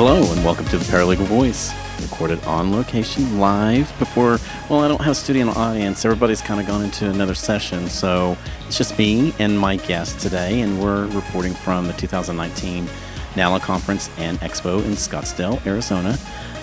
Hello, 0.00 0.22
and 0.32 0.44
welcome 0.44 0.64
to 0.66 0.78
the 0.78 0.84
Paralegal 0.84 1.26
Voice, 1.26 1.72
recorded 2.02 2.40
on 2.44 2.70
location 2.70 3.40
live 3.40 3.92
before. 3.98 4.38
Well, 4.70 4.84
I 4.84 4.86
don't 4.86 5.00
have 5.00 5.10
a 5.10 5.14
studio 5.16 5.48
audience. 5.48 6.04
Everybody's 6.04 6.40
kind 6.40 6.60
of 6.60 6.68
gone 6.68 6.84
into 6.84 7.10
another 7.10 7.34
session, 7.34 7.88
so 7.88 8.38
it's 8.68 8.78
just 8.78 8.96
me 8.96 9.34
and 9.40 9.58
my 9.58 9.74
guest 9.74 10.20
today, 10.20 10.60
and 10.60 10.80
we're 10.80 11.08
reporting 11.08 11.52
from 11.52 11.88
the 11.88 11.92
2019 11.94 12.88
NALA 13.34 13.58
Conference 13.58 14.08
and 14.18 14.38
Expo 14.38 14.84
in 14.84 14.92
Scottsdale, 14.92 15.66
Arizona. 15.66 16.16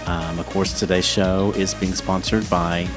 Um, 0.05 0.39
of 0.39 0.45
course, 0.45 0.79
today's 0.79 1.04
show 1.05 1.52
is 1.57 1.73
being 1.73 1.93
sponsored 1.93 2.49
by 2.49 2.88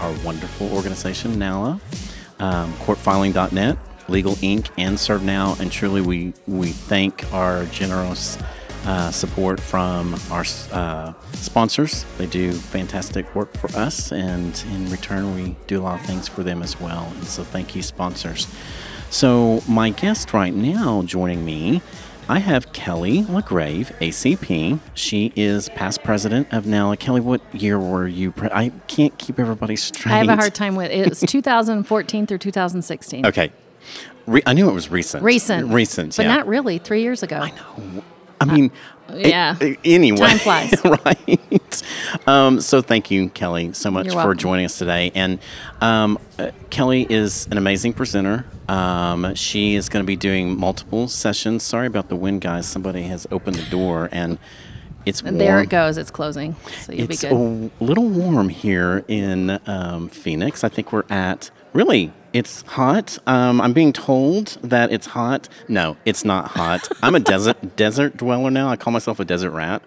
our 0.00 0.14
wonderful 0.24 0.74
organization, 0.74 1.38
NALA, 1.38 1.78
um, 2.38 2.72
courtfiling.net, 2.76 3.76
Legal 4.08 4.36
Inc., 4.36 4.70
and 4.78 4.96
ServeNow. 4.96 5.60
And 5.60 5.70
truly, 5.70 6.00
we, 6.00 6.32
we 6.46 6.68
thank 6.68 7.30
our 7.34 7.66
generous 7.66 8.38
uh, 8.84 9.10
support 9.10 9.60
from 9.60 10.14
our 10.30 10.44
uh, 10.72 11.12
sponsors. 11.34 12.04
They 12.18 12.26
do 12.26 12.52
fantastic 12.52 13.32
work 13.34 13.56
for 13.56 13.68
us, 13.78 14.12
and 14.12 14.62
in 14.72 14.90
return, 14.90 15.34
we 15.34 15.56
do 15.66 15.80
a 15.80 15.82
lot 15.82 16.00
of 16.00 16.06
things 16.06 16.28
for 16.28 16.42
them 16.42 16.62
as 16.62 16.80
well. 16.80 17.10
And 17.14 17.24
so, 17.24 17.44
thank 17.44 17.74
you, 17.76 17.82
sponsors. 17.82 18.46
So, 19.10 19.62
my 19.68 19.90
guest 19.90 20.32
right 20.32 20.54
now 20.54 21.02
joining 21.02 21.44
me, 21.44 21.82
I 22.28 22.38
have 22.38 22.72
Kelly 22.72 23.22
LaGrave, 23.24 23.92
ACP. 23.98 24.78
She 24.94 25.32
is 25.36 25.68
past 25.70 26.02
president 26.02 26.52
of 26.52 26.66
NALA. 26.66 26.96
Kelly, 26.96 27.20
what 27.20 27.40
year 27.54 27.78
were 27.78 28.06
you? 28.06 28.32
Pre- 28.32 28.48
I 28.50 28.70
can't 28.86 29.16
keep 29.18 29.38
everybody 29.38 29.76
straight. 29.76 30.12
I 30.14 30.18
have 30.18 30.28
a 30.28 30.36
hard 30.36 30.54
time 30.54 30.76
with 30.76 30.90
it. 30.90 31.00
It 31.00 31.08
was 31.08 31.20
2014 31.20 32.26
through 32.26 32.38
2016. 32.38 33.26
Okay. 33.26 33.52
Re- 34.26 34.42
I 34.46 34.52
knew 34.52 34.68
it 34.68 34.72
was 34.72 34.88
recent. 34.90 35.24
Recent. 35.24 35.72
Recent, 35.72 36.16
But 36.16 36.26
yeah. 36.26 36.36
not 36.36 36.46
really. 36.46 36.78
Three 36.78 37.02
years 37.02 37.22
ago. 37.22 37.36
I 37.36 37.50
know. 37.50 38.04
I 38.42 38.54
mean, 38.54 38.70
a- 39.08 39.28
yeah. 39.28 39.56
anyway, 39.84 40.18
Time 40.18 40.38
flies. 40.38 40.74
right? 40.84 41.82
Um, 42.26 42.60
so 42.60 42.80
thank 42.82 43.10
you, 43.10 43.28
Kelly, 43.30 43.72
so 43.72 43.90
much 43.90 44.10
for 44.10 44.34
joining 44.34 44.64
us 44.64 44.78
today. 44.78 45.10
And 45.14 45.38
um, 45.80 46.18
uh, 46.38 46.50
Kelly 46.70 47.06
is 47.08 47.46
an 47.50 47.58
amazing 47.58 47.92
presenter. 47.94 48.44
Um, 48.68 49.34
she 49.34 49.74
is 49.74 49.88
going 49.88 50.02
to 50.02 50.06
be 50.06 50.16
doing 50.16 50.58
multiple 50.58 51.08
sessions. 51.08 51.62
Sorry 51.62 51.86
about 51.86 52.08
the 52.08 52.16
wind, 52.16 52.40
guys. 52.40 52.66
Somebody 52.66 53.02
has 53.02 53.26
opened 53.30 53.56
the 53.56 53.68
door, 53.70 54.08
and 54.12 54.38
it's 55.04 55.22
warm. 55.22 55.38
There 55.38 55.60
it 55.60 55.68
goes. 55.68 55.98
It's 55.98 56.10
closing. 56.10 56.54
So 56.82 56.92
you'll 56.92 57.10
It's 57.10 57.22
be 57.22 57.28
good. 57.28 57.70
a 57.80 57.84
little 57.84 58.08
warm 58.08 58.48
here 58.48 59.04
in 59.08 59.58
um, 59.66 60.08
Phoenix. 60.08 60.64
I 60.64 60.68
think 60.68 60.92
we're 60.92 61.04
at 61.10 61.50
really. 61.72 62.12
It's 62.32 62.62
hot. 62.62 63.18
Um, 63.26 63.60
I'm 63.60 63.72
being 63.72 63.92
told 63.92 64.58
that 64.62 64.90
it's 64.92 65.06
hot. 65.08 65.48
No, 65.68 65.96
it's 66.06 66.24
not 66.24 66.48
hot. 66.48 66.88
I'm 67.02 67.14
a 67.14 67.20
desert 67.20 67.76
desert 67.76 68.16
dweller 68.16 68.50
now. 68.50 68.68
I 68.68 68.76
call 68.76 68.92
myself 68.92 69.20
a 69.20 69.24
desert 69.24 69.50
rat, 69.50 69.82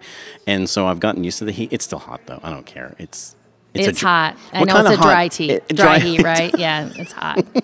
and 0.46 0.68
so 0.68 0.86
I've 0.86 1.00
gotten 1.00 1.24
used 1.24 1.38
to 1.38 1.44
the 1.44 1.52
heat. 1.52 1.72
It's 1.72 1.84
still 1.84 1.98
hot 1.98 2.20
though. 2.26 2.40
I 2.42 2.50
don't 2.50 2.66
care. 2.66 2.94
It's 2.98 3.34
It's, 3.74 4.00
a 4.02 4.06
hot. 4.06 4.36
I 4.52 4.62
know 4.64 4.78
it's 4.78 4.90
a 4.90 4.96
dry 4.96 5.24
hot- 5.24 5.34
heat. 5.34 5.50
eh, 5.50 5.58
dry 5.74 5.98
heat, 5.98 6.22
right? 6.22 6.56
Yeah, 6.58 6.90
it's 6.94 7.12
hot. 7.12 7.44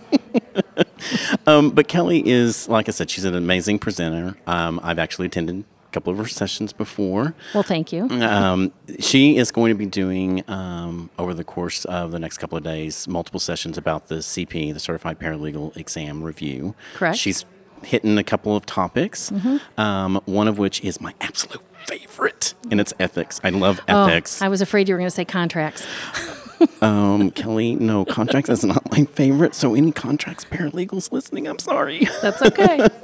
Um, 1.46 1.70
but 1.70 1.88
Kelly 1.88 2.22
is, 2.26 2.68
like 2.68 2.88
I 2.88 2.92
said, 2.92 3.10
she's 3.10 3.24
an 3.24 3.34
amazing 3.34 3.80
presenter. 3.80 4.36
Um, 4.46 4.78
I've 4.82 4.98
actually 5.00 5.26
attended 5.26 5.64
couple 5.92 6.12
of 6.12 6.18
her 6.18 6.26
sessions 6.26 6.72
before. 6.72 7.34
Well, 7.54 7.62
thank 7.62 7.92
you. 7.92 8.08
Um, 8.08 8.72
she 8.98 9.36
is 9.36 9.50
going 9.52 9.70
to 9.72 9.78
be 9.78 9.86
doing 9.86 10.42
um, 10.48 11.10
over 11.18 11.34
the 11.34 11.44
course 11.44 11.84
of 11.84 12.10
the 12.12 12.18
next 12.18 12.38
couple 12.38 12.56
of 12.58 12.64
days 12.64 13.06
multiple 13.06 13.40
sessions 13.40 13.76
about 13.78 14.08
the 14.08 14.16
CP, 14.16 14.72
the 14.74 14.80
Certified 14.80 15.18
Paralegal 15.18 15.76
Exam 15.76 16.22
Review. 16.22 16.74
Correct. 16.94 17.16
She's 17.18 17.44
hitting 17.84 18.16
a 18.18 18.24
couple 18.24 18.56
of 18.56 18.64
topics, 18.66 19.32
um, 19.76 20.20
one 20.24 20.48
of 20.48 20.58
which 20.58 20.80
is 20.82 21.00
my 21.00 21.14
absolute 21.20 21.62
favorite, 21.86 22.54
and 22.70 22.80
it's 22.80 22.92
ethics. 23.00 23.40
I 23.42 23.50
love 23.50 23.80
Oh, 23.88 24.06
ethics. 24.06 24.40
I 24.40 24.48
was 24.48 24.60
afraid 24.60 24.88
you 24.88 24.94
were 24.94 24.98
going 24.98 25.08
to 25.08 25.14
say 25.14 25.24
contracts. 25.24 25.86
um, 26.80 27.30
Kelly, 27.30 27.74
no, 27.76 28.04
contracts 28.04 28.50
is 28.50 28.64
not 28.64 28.90
my 28.90 29.04
favorite. 29.04 29.54
So 29.54 29.74
any 29.74 29.92
contracts 29.92 30.44
paralegals 30.44 31.12
listening, 31.12 31.46
I'm 31.48 31.58
sorry. 31.58 32.06
That's 32.20 32.42
okay. 32.42 32.86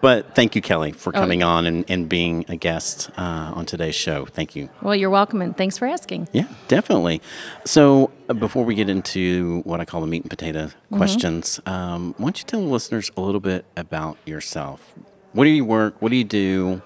But 0.00 0.36
thank 0.36 0.54
you, 0.54 0.62
Kelly, 0.62 0.92
for 0.92 1.10
Oh. 1.14 1.18
coming 1.20 1.42
on 1.42 1.66
and, 1.66 1.84
and 1.88 2.08
being 2.08 2.44
a 2.48 2.54
guest 2.54 3.10
uh, 3.18 3.52
on 3.56 3.66
today's 3.66 3.96
show. 3.96 4.24
Thank 4.26 4.54
you. 4.54 4.68
well, 4.82 4.94
you're 4.94 5.10
welcome, 5.10 5.42
and 5.42 5.56
thanks 5.56 5.76
for 5.76 5.88
asking. 5.88 6.28
Yeah, 6.32 6.44
definitely. 6.68 7.20
So 7.64 8.12
uh, 8.28 8.34
before 8.34 8.64
we 8.64 8.76
get 8.76 8.88
into 8.88 9.62
what 9.64 9.80
I 9.80 9.84
call 9.84 10.00
the 10.00 10.06
meat 10.06 10.22
and 10.22 10.30
potato 10.30 10.66
Mm-hmm. 10.66 10.96
questions, 10.96 11.60
um, 11.66 12.14
why 12.18 12.26
don't 12.26 12.38
you 12.38 12.44
tell 12.44 12.60
the 12.60 12.66
listeners 12.66 13.10
a 13.16 13.20
little 13.20 13.40
bit 13.40 13.64
about 13.76 14.16
yourself? 14.24 14.94
What 15.32 15.44
do 15.44 15.50
you 15.50 15.64
work? 15.64 15.96
What 16.00 16.10
do 16.10 16.16
you 16.16 16.24
do? 16.24 16.80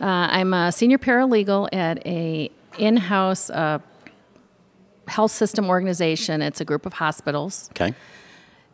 Uh, 0.00 0.04
I'm 0.06 0.54
a 0.54 0.72
senior 0.72 0.98
paralegal 0.98 1.68
at 1.72 2.04
a 2.06 2.50
in-house 2.78 3.50
uh, 3.50 3.78
health 5.14 5.30
system 5.30 5.68
organization. 5.68 6.42
It's 6.42 6.60
a 6.60 6.64
group 6.64 6.86
of 6.86 6.94
hospitals. 6.94 7.70
Okay. 7.70 7.94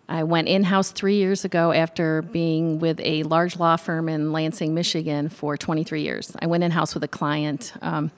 I 0.09 0.25
went 0.25 0.49
in 0.49 0.65
house 0.65 0.91
three 0.91 1.17
years 1.17 1.45
ago 1.45 1.71
after 1.71 2.23
being 2.23 2.81
with 2.81 2.99
a 3.01 3.23
large 3.25 3.59
law 3.59 3.77
firm 3.77 4.09
in 4.09 4.33
Lansing, 4.33 4.75
Michigan 4.75 5.29
for 5.29 5.59
23 5.59 6.01
years. 6.01 6.35
I 6.41 6.47
went 6.47 6.65
in 6.65 6.71
house 6.71 6.95
with 6.95 7.05
a 7.05 7.09
client. 7.09 7.75
Um, 7.83 8.11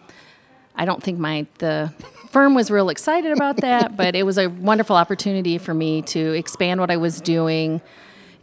I 0.77 0.85
don't 0.85 1.03
think 1.03 1.19
my 1.19 1.47
the 1.59 1.93
firm 2.31 2.55
was 2.55 2.71
real 2.71 2.91
excited 2.91 3.33
about 3.33 3.57
that, 3.69 3.97
but 3.97 4.15
it 4.15 4.23
was 4.23 4.39
a 4.39 4.47
wonderful 4.47 4.95
opportunity 4.95 5.59
for 5.59 5.75
me 5.75 6.03
to 6.03 6.33
expand 6.33 6.81
what 6.81 6.93
I 6.93 6.99
was 6.99 7.21
doing 7.21 7.83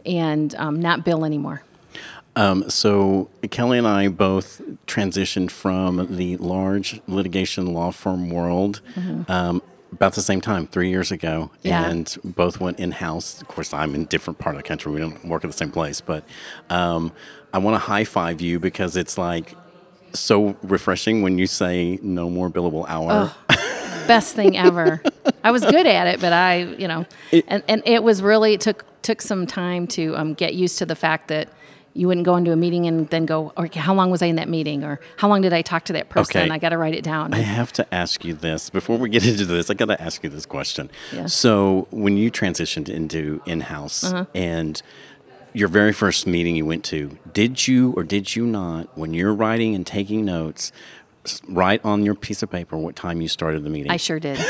and 0.04 0.54
um, 0.56 0.78
not 0.78 1.06
bill 1.06 1.24
anymore. 1.24 1.62
Um, 2.36 2.70
so 2.70 3.28
Kelly 3.50 3.78
and 3.78 3.86
I 3.86 4.08
both 4.08 4.62
transitioned 4.86 5.50
from 5.50 6.16
the 6.16 6.36
large 6.38 7.00
litigation 7.08 7.74
law 7.74 7.90
firm 7.90 8.30
world 8.30 8.80
um, 9.28 9.62
about 9.92 10.12
the 10.14 10.22
same 10.22 10.40
time, 10.40 10.66
three 10.68 10.88
years 10.90 11.10
ago, 11.10 11.50
Mm-hmm. 11.58 11.68
Yeah. 11.68 11.90
and 11.90 12.16
both 12.24 12.60
went 12.60 12.78
in 12.78 12.92
house. 12.92 13.40
Of 13.42 13.48
course, 13.48 13.74
I'm 13.74 13.94
in 13.94 14.02
a 14.02 14.06
different 14.06 14.38
part 14.38 14.54
of 14.54 14.62
the 14.62 14.68
country. 14.68 14.92
We 14.92 15.00
don't 15.00 15.24
work 15.24 15.44
at 15.44 15.50
the 15.50 15.56
same 15.56 15.72
place, 15.72 16.00
but 16.00 16.22
um, 16.70 17.12
I 17.52 17.58
want 17.58 17.74
to 17.74 17.78
high 17.78 18.04
five 18.04 18.40
you 18.40 18.60
because 18.60 18.96
it's 18.96 19.18
like 19.18 19.56
so 20.12 20.56
refreshing 20.62 21.22
when 21.22 21.38
you 21.38 21.46
say 21.48 21.98
no 22.02 22.30
more 22.30 22.48
billable 22.50 22.84
hour. 22.88 23.32
best 24.06 24.34
thing 24.36 24.56
ever. 24.56 25.02
I 25.44 25.50
was 25.50 25.62
good 25.64 25.86
at 25.86 26.06
it, 26.06 26.20
but 26.20 26.32
I, 26.32 26.62
you 26.62 26.86
know, 26.88 27.06
and, 27.48 27.62
and 27.68 27.82
it 27.84 28.02
was 28.04 28.22
really 28.22 28.54
it 28.54 28.60
took 28.60 28.84
took 29.02 29.20
some 29.22 29.46
time 29.46 29.86
to 29.88 30.14
um, 30.16 30.34
get 30.34 30.54
used 30.54 30.78
to 30.78 30.86
the 30.86 30.94
fact 30.96 31.28
that 31.28 31.48
you 31.94 32.06
wouldn't 32.06 32.24
go 32.24 32.36
into 32.36 32.52
a 32.52 32.56
meeting 32.56 32.86
and 32.86 33.08
then 33.10 33.26
go, 33.26 33.52
okay, 33.58 33.80
how 33.80 33.92
long 33.94 34.10
was 34.10 34.22
I 34.22 34.26
in 34.26 34.36
that 34.36 34.48
meeting, 34.48 34.84
or 34.84 35.00
how 35.16 35.28
long 35.28 35.40
did 35.40 35.52
I 35.52 35.62
talk 35.62 35.84
to 35.86 35.92
that 35.94 36.08
person? 36.08 36.42
Okay. 36.42 36.50
I 36.50 36.58
got 36.58 36.68
to 36.68 36.78
write 36.78 36.94
it 36.94 37.02
down. 37.02 37.34
I 37.34 37.38
have 37.38 37.72
to 37.74 37.94
ask 37.94 38.24
you 38.24 38.32
this 38.34 38.70
before 38.70 38.96
we 38.96 39.08
get 39.08 39.26
into 39.30 39.44
this. 39.44 39.70
I 39.70 39.74
got 39.74 39.86
to 39.86 40.00
ask 40.00 40.22
you 40.22 40.30
this 40.30 40.46
question. 40.46 40.90
Yeah. 41.12 41.26
So, 41.26 41.88
when 41.90 42.16
you 42.16 42.30
transitioned 42.30 42.88
into 42.88 43.42
in-house 43.46 44.04
Uh-huh. 44.04 44.24
and 44.34 44.80
your 45.52 45.66
very 45.66 45.92
first 45.92 46.26
meeting 46.28 46.54
you 46.54 46.64
went 46.64 46.84
to, 46.84 47.18
did 47.32 47.66
you 47.66 47.92
or 47.96 48.04
did 48.04 48.36
you 48.36 48.46
not, 48.46 48.96
when 48.96 49.12
you're 49.12 49.34
writing 49.34 49.74
and 49.74 49.84
taking 49.84 50.24
notes, 50.24 50.70
write 51.48 51.84
on 51.84 52.04
your 52.04 52.14
piece 52.14 52.42
of 52.42 52.50
paper 52.50 52.76
what 52.78 52.94
time 52.94 53.20
you 53.20 53.26
started 53.26 53.64
the 53.64 53.70
meeting? 53.70 53.90
I 53.90 53.96
sure 53.96 54.20
did. 54.20 54.38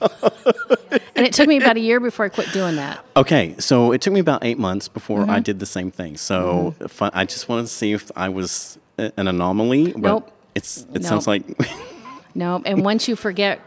and 0.90 1.26
it 1.26 1.32
took 1.32 1.48
me 1.48 1.56
about 1.58 1.76
a 1.76 1.80
year 1.80 2.00
before 2.00 2.24
I 2.24 2.28
quit 2.28 2.52
doing 2.52 2.76
that. 2.76 3.04
okay, 3.16 3.54
so 3.58 3.92
it 3.92 4.00
took 4.00 4.12
me 4.12 4.20
about 4.20 4.44
eight 4.44 4.58
months 4.58 4.88
before 4.88 5.20
Mm-hmm. 5.20 5.30
I 5.30 5.40
did 5.40 5.58
the 5.58 5.66
same 5.66 5.90
thing. 5.90 6.16
So, 6.16 6.74
fun, 6.88 7.10
I 7.14 7.24
just 7.24 7.48
wanted 7.48 7.62
to 7.62 7.68
see 7.68 7.92
if 7.92 8.10
I 8.16 8.28
was 8.28 8.78
an 8.98 9.28
anomaly. 9.28 9.92
But 9.92 10.00
Nope. 10.02 10.32
It's 10.54 10.86
it 10.94 11.04
sounds 11.04 11.26
like 11.26 11.42
No, 12.34 12.62
and 12.64 12.84
once 12.84 13.08
you 13.08 13.16
forget, 13.16 13.60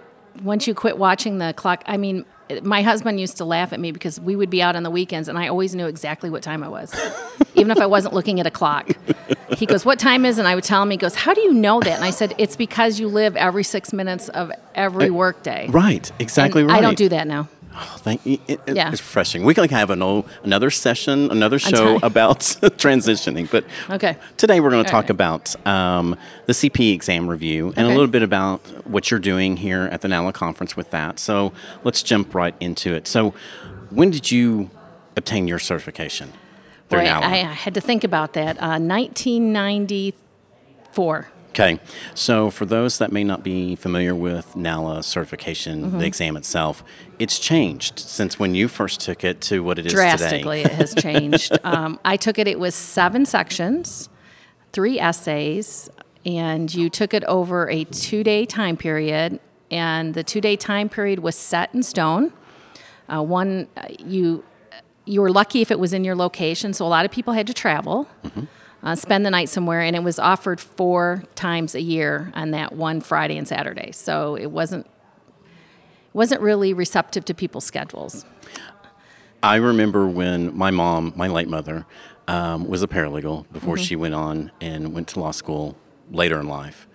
once 0.44 0.68
you 0.68 0.74
quit 0.74 0.98
watching 0.98 1.38
the 1.40 1.54
clock, 1.54 1.84
I 1.88 1.98
mean, 1.98 2.26
my 2.64 2.82
husband 2.82 3.20
used 3.20 3.38
to 3.38 3.46
laugh 3.46 3.74
at 3.74 3.80
me 3.80 3.92
because 3.92 4.20
we 4.20 4.36
would 4.36 4.50
be 4.50 4.62
out 4.62 4.76
on 4.76 4.84
the 4.84 4.90
weekends 4.92 5.28
and 5.28 5.38
I 5.38 5.48
always 5.48 5.74
knew 5.76 5.88
exactly 5.88 6.30
what 6.30 6.44
time 6.44 6.64
I 6.64 6.68
was, 6.70 6.94
even 7.56 7.72
if 7.72 7.80
I 7.80 7.86
wasn't 7.86 8.14
looking 8.14 8.40
at 8.40 8.48
a 8.48 8.52
clock. 8.52 8.90
He 9.58 9.66
goes, 9.66 9.86
What 9.86 10.00
time 10.00 10.26
is 10.26 10.38
it? 10.38 10.42
And 10.42 10.48
I 10.48 10.56
would 10.56 10.64
tell 10.64 10.82
him, 10.82 10.90
He 10.90 10.98
goes, 10.98 11.14
How 11.16 11.34
do 11.34 11.42
you 11.42 11.54
know 11.54 11.80
that? 11.82 11.96
And 11.96 12.04
I 12.04 12.10
said, 12.12 12.34
It's 12.38 12.56
because 12.56 13.00
you 13.00 13.08
live 13.08 13.36
every 13.36 13.64
six 13.64 13.94
minutes 13.94 14.30
of 14.30 14.52
every 14.76 15.10
uh, 15.10 15.14
workday. 15.14 15.68
right, 15.70 16.12
exactly 16.20 16.62
And 16.62 16.70
right. 16.72 16.78
I 16.78 16.82
don't 16.82 16.98
do 16.98 17.10
that 17.10 17.28
now. 17.28 17.48
Oh, 17.74 17.96
thank 18.00 18.26
you. 18.26 18.38
It, 18.48 18.60
it- 18.68 18.76
Yeah. 18.76 18.92
It's 18.92 19.00
refreshing. 19.02 19.44
We 19.44 19.54
can 19.54 19.64
like 19.64 19.72
have 19.72 19.90
an, 19.92 20.02
o- 20.04 20.26
another 20.44 20.70
session, 20.70 21.32
another 21.32 21.58
show 21.60 22.00
about 22.04 22.40
transitioning. 22.78 23.50
But 23.50 23.64
Okay. 23.90 24.18
today 24.38 24.60
we're 24.60 24.72
going 24.72 24.84
to 24.84 24.92
talk 24.92 25.04
right. 25.06 25.10
about 25.12 25.56
um, 25.68 26.16
the 26.48 26.54
CP 26.54 26.94
exam 26.94 27.28
review 27.30 27.74
and 27.78 27.88
a 27.88 27.90
little 27.90 28.08
bit 28.08 28.24
about 28.24 28.60
what 28.86 29.10
you're 29.10 29.20
doing 29.22 29.56
here 29.58 29.84
at 29.92 30.02
the 30.02 30.08
NALA 30.10 30.34
conference 30.34 30.76
with 30.76 30.90
that. 30.92 31.18
So 31.20 31.54
let's 31.84 32.04
jump 32.04 32.36
right 32.36 32.54
into 32.60 32.94
it. 32.94 33.08
So, 33.08 33.34
when 33.90 34.10
did 34.12 34.30
you 34.32 34.70
obtain 35.18 35.48
your 35.48 35.60
certification? 35.60 36.32
Boy, 36.90 37.04
NALA? 37.04 37.26
I, 37.26 37.32
I 37.40 37.54
had 37.54 37.74
to 37.76 37.82
think 37.82 38.04
about 38.04 38.34
that. 38.34 38.58
Uh, 38.62 38.78
1994. 38.80 41.30
Okay, 41.52 41.80
so 42.16 42.50
for 42.50 42.66
those 42.66 42.98
that 42.98 43.12
may 43.12 43.24
not 43.24 43.44
be 43.44 43.76
familiar 43.76 44.16
with 44.16 44.56
NALA 44.56 45.04
certification, 45.04 45.84
Mm-hmm. 45.84 46.00
the 46.00 46.06
exam 46.06 46.38
itself, 46.38 46.84
it's 47.20 47.38
changed 47.40 48.00
since 48.00 48.40
when 48.40 48.56
you 48.56 48.68
first 48.68 49.02
took 49.02 49.24
it 49.24 49.42
to 49.42 49.62
what 49.64 49.78
it 49.78 49.86
is 49.86 49.94
drastically 49.94 50.64
today. 50.64 50.74
it 50.74 50.78
has 50.78 50.96
changed 50.96 51.58
um, 51.64 52.00
i 52.06 52.16
took 52.18 52.40
it 52.40 52.48
it 52.48 52.60
was 52.60 52.74
seven 52.74 53.26
sections 53.26 54.10
three 54.74 55.00
essays, 55.00 55.90
and 56.26 56.74
you 56.74 56.90
took 56.90 57.14
it 57.14 57.24
over 57.26 57.70
a 57.70 57.84
two 57.86 58.24
day 58.24 58.46
time 58.46 58.78
period. 58.78 59.40
And 59.70 60.14
the 60.14 60.24
two 60.24 60.42
day 60.42 60.56
time 60.56 60.90
period 60.90 61.20
was 61.20 61.36
set 61.36 61.74
in 61.74 61.84
stone. 61.84 62.34
Uh, 63.10 63.22
one, 63.24 63.68
uh, 63.78 63.88
you 64.00 64.44
you 65.06 65.22
were 65.22 65.32
lucky 65.32 65.62
if 65.62 65.72
it 65.72 65.80
was 65.80 65.94
in 65.94 66.04
your 66.04 66.16
location, 66.16 66.74
so 66.74 66.86
a 66.86 66.88
lot 66.88 67.06
of 67.06 67.12
people 67.12 67.34
had 67.34 67.48
to 67.48 67.54
travel, 67.54 68.08
mm-hmm. 68.24 68.46
Uh, 68.84 68.96
spend 68.96 69.26
the 69.26 69.30
night 69.30 69.50
somewhere, 69.50 69.82
and 69.82 69.96
it 69.96 70.04
was 70.04 70.20
offered 70.20 70.60
four 70.60 71.24
times 71.36 71.76
a 71.76 71.82
year 71.82 72.32
on 72.36 72.52
that 72.52 72.74
one 72.74 73.02
Friday 73.02 73.38
and 73.38 73.48
Saturday. 73.48 73.92
So 73.92 74.36
it 74.36 74.48
wasn't 74.48 74.88
wasn't 76.14 76.42
really 76.42 76.74
receptive 76.74 77.24
to 77.26 77.34
people's 77.34 77.64
schedules. 77.64 78.26
I 79.44 79.56
remember 79.56 80.08
when 80.08 80.56
my 80.56 80.70
mom, 80.70 81.14
my 81.16 81.28
late 81.28 81.48
mother, 81.48 81.86
um, 82.28 82.68
was 82.68 82.84
a 82.84 82.88
paralegal 82.88 83.52
before 83.52 83.76
mm-hmm. 83.76 83.84
she 83.84 83.96
went 83.96 84.14
on 84.14 84.52
and 84.60 84.94
went 84.94 85.08
to 85.10 85.20
law 85.20 85.32
school 85.32 85.76
later 86.12 86.40
in 86.40 86.48
life, 86.48 86.88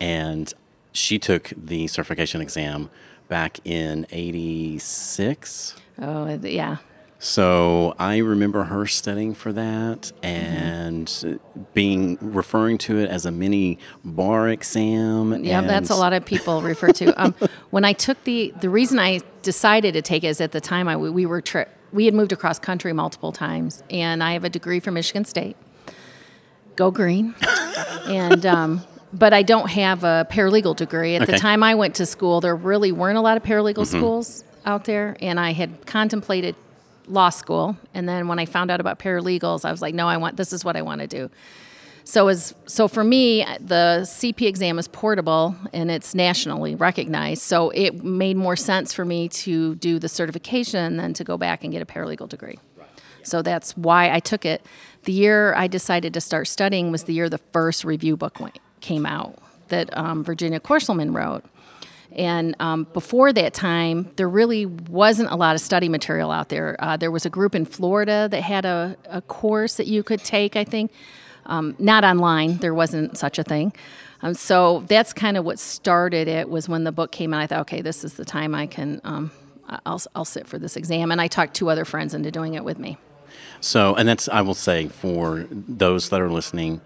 and 0.00 0.52
she 0.92 1.18
took 1.18 1.52
the 1.56 1.86
certification 1.86 2.40
exam 2.40 2.90
back 3.28 3.58
in 3.64 4.06
'86. 4.10 5.74
Oh 6.00 6.38
yeah, 6.42 6.78
so 7.22 7.94
I 7.98 8.16
remember 8.16 8.64
her 8.64 8.86
studying 8.86 9.34
for 9.34 9.52
that 9.52 10.10
and 10.22 11.06
mm-hmm. 11.06 11.62
being 11.74 12.16
referring 12.22 12.78
to 12.78 12.98
it 12.98 13.10
as 13.10 13.26
a 13.26 13.30
mini 13.30 13.78
bar 14.02 14.48
exam. 14.48 15.44
Yeah, 15.44 15.60
that's 15.60 15.90
a 15.90 15.94
lot 15.94 16.14
of 16.14 16.24
people 16.24 16.62
refer 16.62 16.92
to. 16.92 17.22
Um, 17.22 17.34
when 17.70 17.84
I 17.84 17.92
took 17.92 18.24
the 18.24 18.54
the 18.62 18.70
reason 18.70 18.98
I 18.98 19.20
decided 19.42 19.92
to 19.94 20.02
take 20.02 20.24
it 20.24 20.28
is 20.28 20.40
at 20.40 20.52
the 20.52 20.62
time 20.62 20.88
I 20.88 20.96
we 20.96 21.26
were 21.26 21.42
tri- 21.42 21.68
we 21.92 22.06
had 22.06 22.14
moved 22.14 22.32
across 22.32 22.58
country 22.58 22.94
multiple 22.94 23.32
times, 23.32 23.82
and 23.90 24.24
I 24.24 24.32
have 24.32 24.44
a 24.44 24.50
degree 24.50 24.80
from 24.80 24.94
Michigan 24.94 25.26
State. 25.26 25.58
Go 26.74 26.90
green, 26.90 27.34
and. 28.06 28.46
Um, 28.46 28.82
but 29.12 29.34
I 29.34 29.42
don't 29.42 29.68
have 29.70 30.04
a 30.04 30.24
paralegal 30.30 30.76
degree. 30.76 31.16
At 31.16 31.22
okay. 31.22 31.32
the 31.32 31.38
time 31.38 31.64
I 31.64 31.74
went 31.74 31.96
to 31.96 32.06
school, 32.06 32.40
there 32.40 32.54
really 32.54 32.92
weren't 32.92 33.18
a 33.18 33.20
lot 33.20 33.36
of 33.36 33.42
paralegal 33.42 33.78
mm-hmm. 33.78 33.98
schools 33.98 34.44
out 34.64 34.84
there, 34.84 35.16
and 35.20 35.40
I 35.40 35.52
had 35.52 35.84
contemplated 35.84 36.54
law 37.06 37.30
school. 37.30 37.76
And 37.94 38.08
then 38.08 38.28
when 38.28 38.38
I 38.38 38.46
found 38.46 38.70
out 38.70 38.80
about 38.80 38.98
paralegals, 38.98 39.64
I 39.64 39.70
was 39.70 39.82
like, 39.82 39.94
no, 39.94 40.08
I 40.08 40.16
want 40.16 40.36
this 40.36 40.52
is 40.52 40.64
what 40.64 40.76
I 40.76 40.82
want 40.82 41.00
to 41.00 41.06
do. 41.06 41.30
So 42.04 42.28
as 42.28 42.54
so 42.66 42.88
for 42.88 43.04
me, 43.04 43.44
the 43.60 44.00
CP 44.02 44.46
exam 44.46 44.78
is 44.78 44.88
portable 44.88 45.54
and 45.72 45.90
it's 45.90 46.14
nationally 46.14 46.74
recognized. 46.74 47.42
So 47.42 47.70
it 47.70 48.02
made 48.02 48.36
more 48.36 48.56
sense 48.56 48.92
for 48.92 49.04
me 49.04 49.28
to 49.28 49.74
do 49.76 49.98
the 49.98 50.08
certification 50.08 50.96
than 50.96 51.14
to 51.14 51.24
go 51.24 51.36
back 51.36 51.62
and 51.62 51.72
get 51.72 51.82
a 51.82 51.86
paralegal 51.86 52.28
degree. 52.28 52.58
So 53.22 53.42
that's 53.42 53.76
why 53.76 54.10
I 54.10 54.18
took 54.18 54.44
it. 54.44 54.64
The 55.04 55.12
year 55.12 55.54
I 55.54 55.66
decided 55.66 56.14
to 56.14 56.20
start 56.20 56.48
studying 56.48 56.90
was 56.90 57.04
the 57.04 57.12
year 57.12 57.28
the 57.28 57.38
first 57.52 57.84
review 57.84 58.16
book 58.16 58.40
went, 58.40 58.58
came 58.80 59.06
out 59.06 59.38
that 59.68 59.96
um, 59.96 60.24
Virginia 60.24 60.58
Koerselman 60.58 61.14
wrote. 61.14 61.44
And 62.12 62.56
um, 62.58 62.86
before 62.92 63.32
that 63.32 63.54
time, 63.54 64.10
there 64.16 64.28
really 64.28 64.66
wasn't 64.66 65.30
a 65.30 65.36
lot 65.36 65.54
of 65.54 65.60
study 65.60 65.88
material 65.88 66.30
out 66.30 66.48
there. 66.48 66.76
Uh, 66.78 66.96
there 66.96 67.10
was 67.10 67.24
a 67.24 67.30
group 67.30 67.54
in 67.54 67.64
Florida 67.64 68.28
that 68.30 68.42
had 68.42 68.64
a, 68.64 68.96
a 69.08 69.22
course 69.22 69.76
that 69.76 69.86
you 69.86 70.02
could 70.02 70.24
take, 70.24 70.56
I 70.56 70.64
think. 70.64 70.92
Um, 71.46 71.74
not 71.78 72.04
online, 72.04 72.58
there 72.58 72.74
wasn't 72.74 73.16
such 73.16 73.38
a 73.38 73.42
thing. 73.42 73.72
Um, 74.22 74.34
so 74.34 74.84
that's 74.88 75.12
kind 75.12 75.36
of 75.36 75.44
what 75.44 75.58
started 75.58 76.28
it 76.28 76.48
was 76.48 76.68
when 76.68 76.84
the 76.84 76.92
book 76.92 77.10
came 77.12 77.32
out. 77.32 77.42
I 77.42 77.46
thought, 77.46 77.60
okay, 77.60 77.80
this 77.80 78.04
is 78.04 78.14
the 78.14 78.24
time 78.24 78.54
I 78.54 78.66
can, 78.66 79.00
um, 79.04 79.30
I'll, 79.86 80.00
I'll 80.14 80.24
sit 80.24 80.46
for 80.46 80.58
this 80.58 80.76
exam. 80.76 81.10
And 81.10 81.20
I 81.20 81.28
talked 81.28 81.54
two 81.54 81.70
other 81.70 81.84
friends 81.84 82.12
into 82.12 82.30
doing 82.30 82.54
it 82.54 82.64
with 82.64 82.78
me. 82.78 82.98
So, 83.60 83.94
and 83.94 84.08
that's, 84.08 84.28
I 84.28 84.40
will 84.42 84.54
say, 84.54 84.88
for 84.88 85.46
those 85.50 86.08
that 86.10 86.20
are 86.20 86.30
listening, 86.30 86.80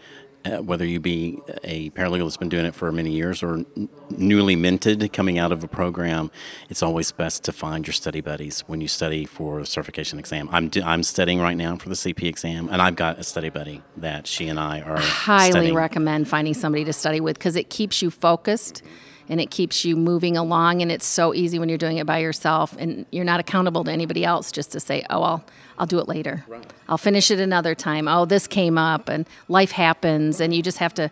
uh, 0.44 0.62
whether 0.62 0.84
you 0.84 1.00
be 1.00 1.38
a 1.62 1.90
paralegal 1.90 2.24
that's 2.24 2.36
been 2.36 2.48
doing 2.48 2.66
it 2.66 2.74
for 2.74 2.92
many 2.92 3.10
years 3.10 3.42
or 3.42 3.54
n- 3.54 3.88
newly 4.10 4.56
minted 4.56 5.12
coming 5.12 5.38
out 5.38 5.52
of 5.52 5.64
a 5.64 5.68
program, 5.68 6.30
it's 6.68 6.82
always 6.82 7.10
best 7.12 7.44
to 7.44 7.52
find 7.52 7.86
your 7.86 7.94
study 7.94 8.20
buddies 8.20 8.60
when 8.66 8.80
you 8.80 8.88
study 8.88 9.24
for 9.24 9.60
a 9.60 9.66
certification 9.66 10.18
exam. 10.18 10.48
I'm, 10.52 10.68
do, 10.68 10.82
I'm 10.82 11.02
studying 11.02 11.40
right 11.40 11.56
now 11.56 11.76
for 11.76 11.88
the 11.88 11.94
CP 11.94 12.24
exam, 12.24 12.68
and 12.70 12.82
I've 12.82 12.96
got 12.96 13.18
a 13.18 13.24
study 13.24 13.48
buddy 13.48 13.82
that 13.96 14.26
she 14.26 14.48
and 14.48 14.60
I 14.60 14.80
are 14.82 14.98
highly 14.98 15.50
studying. 15.50 15.74
recommend 15.74 16.28
finding 16.28 16.54
somebody 16.54 16.84
to 16.84 16.92
study 16.92 17.20
with 17.20 17.38
because 17.38 17.56
it 17.56 17.70
keeps 17.70 18.02
you 18.02 18.10
focused 18.10 18.82
and 19.28 19.40
it 19.40 19.50
keeps 19.50 19.84
you 19.84 19.96
moving 19.96 20.36
along 20.36 20.82
and 20.82 20.92
it's 20.92 21.06
so 21.06 21.32
easy 21.34 21.58
when 21.58 21.68
you're 21.68 21.78
doing 21.78 21.96
it 21.96 22.06
by 22.06 22.18
yourself 22.18 22.76
and 22.78 23.06
you're 23.10 23.24
not 23.24 23.40
accountable 23.40 23.82
to 23.84 23.90
anybody 23.90 24.24
else 24.24 24.52
just 24.52 24.72
to 24.72 24.80
say 24.80 25.02
oh 25.08 25.22
i'll 25.22 25.44
i'll 25.78 25.86
do 25.86 25.98
it 25.98 26.08
later 26.08 26.44
right. 26.48 26.72
i'll 26.88 26.98
finish 26.98 27.30
it 27.30 27.40
another 27.40 27.74
time 27.74 28.08
oh 28.08 28.24
this 28.24 28.46
came 28.46 28.78
up 28.78 29.08
and 29.08 29.26
life 29.48 29.72
happens 29.72 30.40
and 30.40 30.54
you 30.54 30.62
just 30.62 30.78
have 30.78 30.94
to 30.94 31.10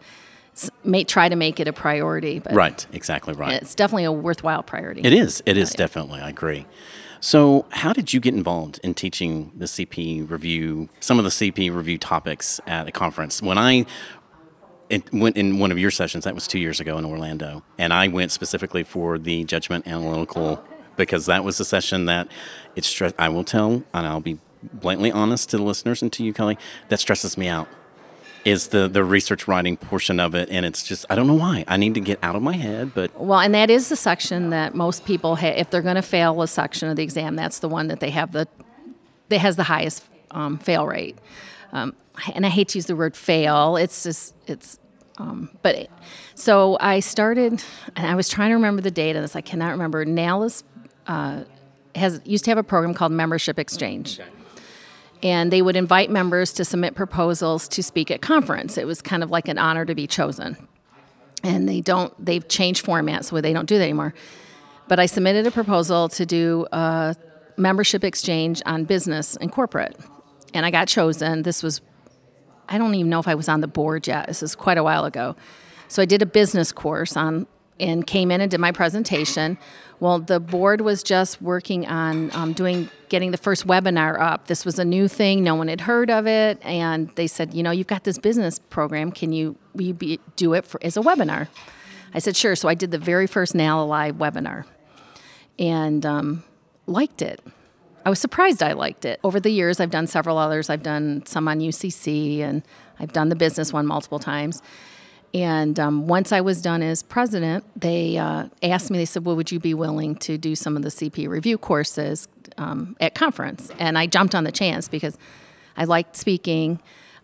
may, 0.85 1.03
try 1.03 1.29
to 1.29 1.37
make 1.37 1.59
it 1.61 1.69
a 1.69 1.73
priority 1.73 2.39
but 2.39 2.53
right 2.53 2.87
exactly 2.93 3.35
right 3.35 3.63
it's 3.63 3.75
definitely 3.75 4.05
a 4.05 4.13
worthwhile 4.13 4.63
priority 4.63 5.01
it 5.03 5.13
is 5.13 5.43
it 5.47 5.57
is 5.57 5.73
yeah. 5.73 5.79
definitely 5.79 6.21
i 6.21 6.29
agree 6.29 6.67
so, 7.25 7.67
how 7.71 7.93
did 7.93 8.13
you 8.13 8.19
get 8.19 8.35
involved 8.35 8.81
in 8.83 8.95
teaching 8.95 9.53
the 9.57 9.67
CP 9.67 10.29
review, 10.29 10.89
some 10.99 11.21
of 11.21 11.25
the 11.25 11.31
CP 11.31 11.73
review 11.73 11.97
topics 11.97 12.61
at 12.67 12.89
a 12.89 12.91
conference? 12.91 13.41
When 13.41 13.59
I 13.59 13.87
it 14.93 15.11
went 15.11 15.39
in 15.39 15.59
one 15.59 15.73
of 15.73 15.79
your 15.79 15.91
sessions. 15.91 16.25
That 16.25 16.35
was 16.35 16.47
two 16.47 16.59
years 16.59 16.79
ago 16.79 16.99
in 16.99 17.07
Orlando, 17.07 17.63
and 17.79 17.95
I 17.95 18.09
went 18.09 18.31
specifically 18.31 18.83
for 18.83 19.19
the 19.19 19.43
judgment 19.45 19.87
analytical 19.87 20.63
because 20.97 21.25
that 21.27 21.43
was 21.45 21.57
the 21.57 21.65
session 21.65 22.05
that 22.07 22.29
it 22.77 22.85
stress. 22.85 23.15
I 23.19 23.31
will 23.31 23.43
tell, 23.43 23.83
and 23.95 24.07
I'll 24.07 24.21
be 24.21 24.39
blatantly 24.63 25.13
honest 25.13 25.51
to 25.51 25.57
the 25.57 25.63
listeners 25.63 26.03
and 26.03 26.13
to 26.13 26.25
you, 26.25 26.33
Kelly. 26.33 26.59
That 26.89 27.01
stresses 27.01 27.37
me 27.37 27.49
out. 27.49 27.69
Is 28.45 28.69
the 28.69 28.89
the 28.89 29.05
research 29.05 29.47
writing 29.47 29.77
portion 29.77 30.19
of 30.19 30.35
it, 30.35 30.49
and 30.51 30.67
it's 30.67 30.83
just 30.83 31.07
I 31.09 31.15
don't 31.15 31.29
know 31.29 31.35
why. 31.35 31.65
I 31.69 31.77
need 31.77 31.95
to 31.95 32.01
get 32.01 32.19
out 32.25 32.35
of 32.35 32.43
my 32.43 32.55
head, 32.57 32.93
but 32.93 33.17
well, 33.21 33.39
and 33.39 33.55
that 33.55 33.71
is 33.71 33.89
the 33.89 33.95
section 33.95 34.51
that 34.51 34.75
most 34.75 35.05
people 35.05 35.37
ha- 35.37 35.55
if 35.57 35.71
they're 35.71 35.81
going 35.81 35.95
to 35.95 36.03
fail 36.03 36.43
a 36.43 36.49
section 36.49 36.89
of 36.89 36.97
the 36.97 37.05
exam, 37.05 37.37
that's 37.37 37.61
the 37.61 37.69
one 37.69 37.87
that 37.87 38.01
they 38.01 38.11
have 38.11 38.33
the 38.33 38.49
that 39.29 39.39
has 39.39 39.55
the 39.55 39.63
highest 39.63 40.05
um, 40.33 40.59
fail 40.59 40.87
rate. 40.87 41.19
Um, 41.73 41.95
and 42.35 42.45
I 42.45 42.49
hate 42.49 42.69
to 42.69 42.79
use 42.79 42.87
the 42.87 42.97
word 42.97 43.17
fail. 43.17 43.77
It's 43.77 44.03
just 44.03 44.35
it's 44.49 44.79
um, 45.19 45.51
but 45.63 45.89
so 46.35 46.77
I 46.81 47.01
started, 47.01 47.63
and 47.97 48.07
I 48.07 48.15
was 48.15 48.29
trying 48.29 48.51
to 48.51 48.55
remember 48.55 48.83
the 48.83 48.91
date 48.91 49.15
of 49.15 49.23
this. 49.23 49.37
I 49.37 49.41
cannot 49.41 49.71
remember. 49.71 50.05
NALA's 50.05 50.65
uh, 51.07 51.45
has 51.95 52.21
used 52.25 52.45
to 52.45 52.51
have 52.51 52.59
a 52.59 52.63
program 52.63 52.95
called 52.95 53.13
Membership 53.13 53.59
Exchange. 53.59 54.21
And 55.23 55.53
they 55.53 55.63
would 55.63 55.77
invite 55.77 56.11
members 56.11 56.53
to 56.55 56.65
submit 56.65 56.95
proposals 56.95 57.69
to 57.69 57.83
speak 57.83 58.11
at 58.11 58.21
conference. 58.21 58.77
It 58.77 58.87
was 58.87 59.01
kind 59.01 59.23
of 59.23 59.31
like 59.31 59.49
an 59.49 59.59
honor 59.59 59.85
to 59.85 59.95
be 59.95 60.07
chosen. 60.07 60.57
And 61.45 61.69
they 61.69 61.81
don't, 61.81 62.13
they've 62.25 62.47
changed 62.47 62.85
formats 62.85 63.25
so 63.25 63.41
they 63.41 63.53
don't 63.53 63.67
do 63.67 63.79
that 63.79 63.85
anymore. 63.85 64.15
But 64.89 64.99
I 64.99 65.07
submitted 65.07 65.47
a 65.47 65.51
proposal 65.51 66.09
to 66.11 66.27
do 66.27 66.67
a 66.73 67.15
membership 67.57 68.05
exchange 68.05 68.63
on 68.67 68.85
business 68.85 69.37
and 69.37 69.51
corporate. 69.51 69.97
And 70.55 70.67
I 70.67 70.71
got 70.71 70.89
chosen. 70.89 71.43
This 71.43 71.63
was 71.63 71.81
I 72.69 72.79
don't 72.79 72.95
even 72.95 73.11
know 73.11 73.21
if 73.21 73.29
I 73.29 73.35
was 73.35 73.49
on 73.49 73.61
the 73.61 73.69
board 73.69 74.07
yet. 74.07 74.29
This 74.29 74.43
is 74.43 74.55
quite 74.55 74.79
a 74.79 74.83
while 74.83 75.05
ago. 75.05 75.37
So 75.89 76.01
I 76.01 76.07
did 76.07 76.23
a 76.23 76.27
business 76.27 76.73
course 76.73 77.17
on 77.17 77.47
and 77.79 78.07
came 78.07 78.31
in 78.31 78.41
and 78.41 78.51
did 78.51 78.61
my 78.61 78.73
presentation. 78.73 79.59
Well, 80.01 80.21
the 80.21 80.41
board 80.41 80.81
was 80.81 81.03
just 81.03 81.43
working 81.43 81.87
on 81.87 82.35
um, 82.35 82.53
doing 82.53 82.89
getting 83.13 83.31
the 83.31 83.37
first 83.37 83.67
webinar 83.67 84.19
up. 84.19 84.47
This 84.47 84.65
was 84.65 84.79
a 84.79 84.85
new 84.87 85.07
thing; 85.07 85.45
no 85.45 85.55
one 85.55 85.69
had 85.69 85.83
heard 85.83 86.11
of 86.11 86.27
it, 86.27 86.59
and 86.65 87.11
they 87.11 87.27
said, 87.27 87.53
you 87.53 87.63
know, 87.63 87.71
you've 87.71 87.87
got 87.87 88.05
this 88.05 88.19
business 88.19 88.59
program. 88.71 89.13
Can 89.13 89.33
you 89.33 89.55
you 89.77 89.93
be, 89.93 90.19
do 90.35 90.55
it 90.55 90.65
for, 90.65 90.83
as 90.83 90.97
a 90.97 91.01
webinar? 91.01 91.49
I 92.15 92.19
said, 92.21 92.37
sure. 92.37 92.57
So 92.57 92.69
I 92.69 92.75
did 92.75 92.91
the 92.91 92.99
very 92.99 93.27
first 93.27 93.55
NALA 93.55 93.85
Live 93.85 94.17
webinar, 94.17 94.65
and 95.59 96.07
um, 96.07 96.43
liked 96.87 97.21
it. 97.21 97.41
I 98.07 98.09
was 98.09 98.19
surprised 98.19 98.63
I 98.63 98.73
liked 98.73 99.05
it. 99.05 99.21
Over 99.23 99.39
the 99.39 99.51
years, 99.51 99.79
I've 99.79 99.91
done 99.91 100.07
several 100.07 100.39
others. 100.39 100.71
I've 100.71 100.83
done 100.83 101.25
some 101.27 101.47
on 101.49 101.61
UCC, 101.61 102.41
and 102.41 102.63
I've 102.99 103.13
done 103.13 103.29
the 103.29 103.37
business 103.37 103.75
one 103.75 103.87
multiple 103.87 104.19
times. 104.21 104.63
And 105.35 105.79
um, 105.79 106.07
once 106.07 106.33
I 106.33 106.41
was 106.41 106.61
done 106.61 106.83
as 106.83 107.03
president, 107.03 107.65
they 107.79 108.19
uh, 108.19 108.49
asked 108.63 108.91
me, 108.91 108.99
they 108.99 109.05
said, 109.05 109.25
Well, 109.25 109.37
would 109.37 109.53
you 109.53 109.61
be 109.61 109.75
willing 109.75 110.17
to 110.17 110.39
do 110.39 110.55
some 110.55 110.77
of 110.77 110.83
the 110.83 110.89
CP 110.89 111.29
review 111.29 111.59
courses 111.59 112.29
um, 112.59 112.97
at 113.01 113.15
conference? 113.15 113.71
And 113.79 113.99
I 113.99 114.07
jumped 114.07 114.35
on 114.35 114.45
the 114.45 114.53
chance 114.53 114.89
because 114.89 115.17
I 115.77 115.85
liked 115.85 116.17
speaking. 116.17 116.81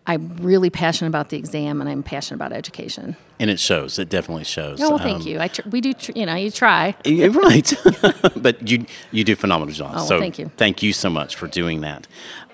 I'm 0.07 0.37
really 0.37 0.69
passionate 0.69 1.09
about 1.09 1.29
the 1.29 1.37
exam, 1.37 1.81
and 1.81 1.89
I'm 1.89 2.01
passionate 2.01 2.37
about 2.37 2.51
education. 2.51 3.15
And 3.39 3.49
it 3.49 3.59
shows. 3.59 3.99
It 3.99 4.09
definitely 4.09 4.43
shows. 4.43 4.81
Oh, 4.81 4.89
well, 4.89 4.97
thank 4.97 5.21
um, 5.21 5.27
you. 5.27 5.39
I 5.39 5.49
tr- 5.49 5.69
we 5.69 5.81
do. 5.81 5.93
Tr- 5.93 6.13
you 6.15 6.25
know, 6.25 6.35
you 6.35 6.49
try. 6.49 6.95
right, 7.05 7.73
but 8.35 8.67
you 8.67 8.85
you 9.11 9.23
do 9.23 9.35
phenomenal 9.35 9.73
job. 9.73 9.93
Oh, 9.95 10.05
so 10.05 10.19
thank 10.19 10.39
you. 10.39 10.51
Thank 10.57 10.81
you 10.81 10.93
so 10.93 11.09
much 11.09 11.35
for 11.35 11.47
doing 11.47 11.81
that. 11.81 12.07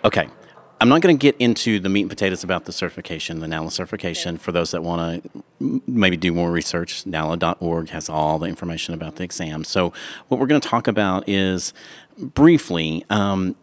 Okay. 0.04 0.28
I'm 0.82 0.90
not 0.90 1.02
going 1.02 1.18
to 1.18 1.22
get 1.22 1.36
into 1.40 1.80
the 1.80 1.88
meat 1.88 2.02
and 2.02 2.10
potatoes 2.10 2.44
about 2.44 2.66
the 2.66 2.72
certification, 2.72 3.40
the 3.40 3.48
NALA 3.48 3.72
certification. 3.72 4.38
For 4.38 4.52
those 4.52 4.72
that 4.72 4.84
want 4.84 5.24
to 5.60 5.82
maybe 5.88 6.18
do 6.18 6.34
more 6.34 6.52
research, 6.52 7.06
NALA.org 7.06 7.90
has 7.90 8.10
all 8.10 8.40
the 8.40 8.48
information 8.48 8.94
about 8.94 9.16
the 9.16 9.24
exam. 9.24 9.64
So, 9.64 9.94
what 10.28 10.40
we're 10.40 10.48
going 10.48 10.60
to 10.60 10.68
talk 10.68 10.88
about 10.88 11.28
is 11.30 11.74
briefly 12.18 13.06
um, 13.10 13.56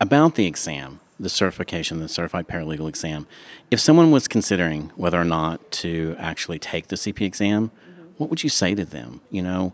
about 0.00 0.34
the 0.34 0.46
exam 0.46 1.00
the 1.20 1.28
certification, 1.28 2.00
the 2.00 2.08
certified 2.08 2.48
paralegal 2.48 2.88
exam. 2.88 3.26
If 3.70 3.78
someone 3.78 4.10
was 4.10 4.26
considering 4.26 4.90
whether 4.96 5.20
or 5.20 5.24
not 5.24 5.70
to 5.72 6.16
actually 6.18 6.58
take 6.58 6.88
the 6.88 6.96
CP 6.96 7.20
exam, 7.20 7.70
what 8.16 8.30
would 8.30 8.42
you 8.42 8.48
say 8.48 8.74
to 8.74 8.86
them? 8.86 9.20
You 9.30 9.42
know, 9.42 9.72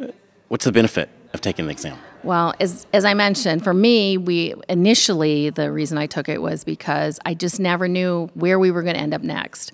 uh, 0.00 0.08
what's 0.48 0.64
the 0.64 0.72
benefit 0.72 1.08
of 1.32 1.40
taking 1.40 1.66
the 1.66 1.72
exam? 1.72 1.98
Well, 2.24 2.54
as 2.60 2.86
as 2.92 3.04
I 3.04 3.14
mentioned, 3.14 3.62
for 3.62 3.74
me, 3.74 4.16
we 4.16 4.54
initially 4.68 5.50
the 5.50 5.70
reason 5.70 5.98
I 5.98 6.06
took 6.06 6.28
it 6.28 6.42
was 6.42 6.64
because 6.64 7.20
I 7.24 7.34
just 7.34 7.60
never 7.60 7.86
knew 7.88 8.28
where 8.34 8.58
we 8.58 8.70
were 8.70 8.82
going 8.82 8.96
to 8.96 9.00
end 9.00 9.14
up 9.14 9.22
next. 9.22 9.72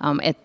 Um, 0.00 0.20
at 0.24 0.36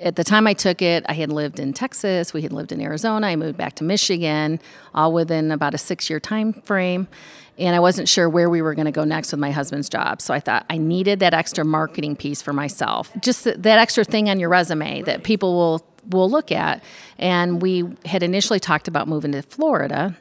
at 0.00 0.16
the 0.16 0.24
time 0.24 0.46
I 0.46 0.54
took 0.54 0.82
it, 0.82 1.04
I 1.08 1.12
had 1.12 1.30
lived 1.32 1.60
in 1.60 1.72
Texas, 1.72 2.34
we 2.34 2.42
had 2.42 2.52
lived 2.52 2.72
in 2.72 2.80
Arizona, 2.80 3.28
I 3.28 3.36
moved 3.36 3.56
back 3.56 3.74
to 3.76 3.84
Michigan, 3.84 4.60
all 4.94 5.12
within 5.12 5.50
about 5.52 5.74
a 5.74 5.78
six 5.78 6.10
year 6.10 6.20
time 6.20 6.52
frame. 6.52 7.08
And 7.56 7.76
I 7.76 7.78
wasn't 7.78 8.08
sure 8.08 8.28
where 8.28 8.50
we 8.50 8.62
were 8.62 8.74
going 8.74 8.86
to 8.86 8.92
go 8.92 9.04
next 9.04 9.30
with 9.30 9.38
my 9.38 9.52
husband's 9.52 9.88
job. 9.88 10.20
So 10.20 10.34
I 10.34 10.40
thought 10.40 10.66
I 10.68 10.76
needed 10.76 11.20
that 11.20 11.34
extra 11.34 11.64
marketing 11.64 12.16
piece 12.16 12.42
for 12.42 12.52
myself. 12.52 13.12
Just 13.20 13.44
that, 13.44 13.62
that 13.62 13.78
extra 13.78 14.02
thing 14.02 14.28
on 14.28 14.40
your 14.40 14.48
resume 14.48 15.02
that 15.02 15.22
people 15.22 15.54
will 15.54 15.86
will 16.08 16.30
look 16.30 16.52
at. 16.52 16.82
And 17.18 17.60
we 17.62 17.84
had 18.04 18.22
initially 18.22 18.60
talked 18.60 18.88
about 18.88 19.08
moving 19.08 19.32
to 19.32 19.42
Florida. 19.42 20.16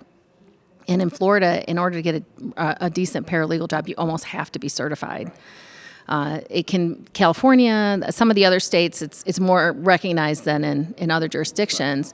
And 0.87 1.01
in 1.01 1.09
Florida, 1.09 1.63
in 1.69 1.77
order 1.77 1.95
to 1.95 2.01
get 2.01 2.23
a, 2.57 2.77
a 2.81 2.89
decent 2.89 3.27
paralegal 3.27 3.69
job, 3.69 3.87
you 3.87 3.95
almost 3.97 4.25
have 4.25 4.51
to 4.51 4.59
be 4.59 4.69
certified. 4.69 5.31
Uh, 6.07 6.41
it 6.49 6.67
can 6.67 7.07
California, 7.13 7.99
some 8.09 8.29
of 8.29 8.35
the 8.35 8.43
other 8.43 8.59
states, 8.59 9.01
it's 9.01 9.23
it's 9.25 9.39
more 9.39 9.71
recognized 9.71 10.43
than 10.43 10.65
in 10.65 10.93
in 10.97 11.09
other 11.09 11.29
jurisdictions. 11.29 12.13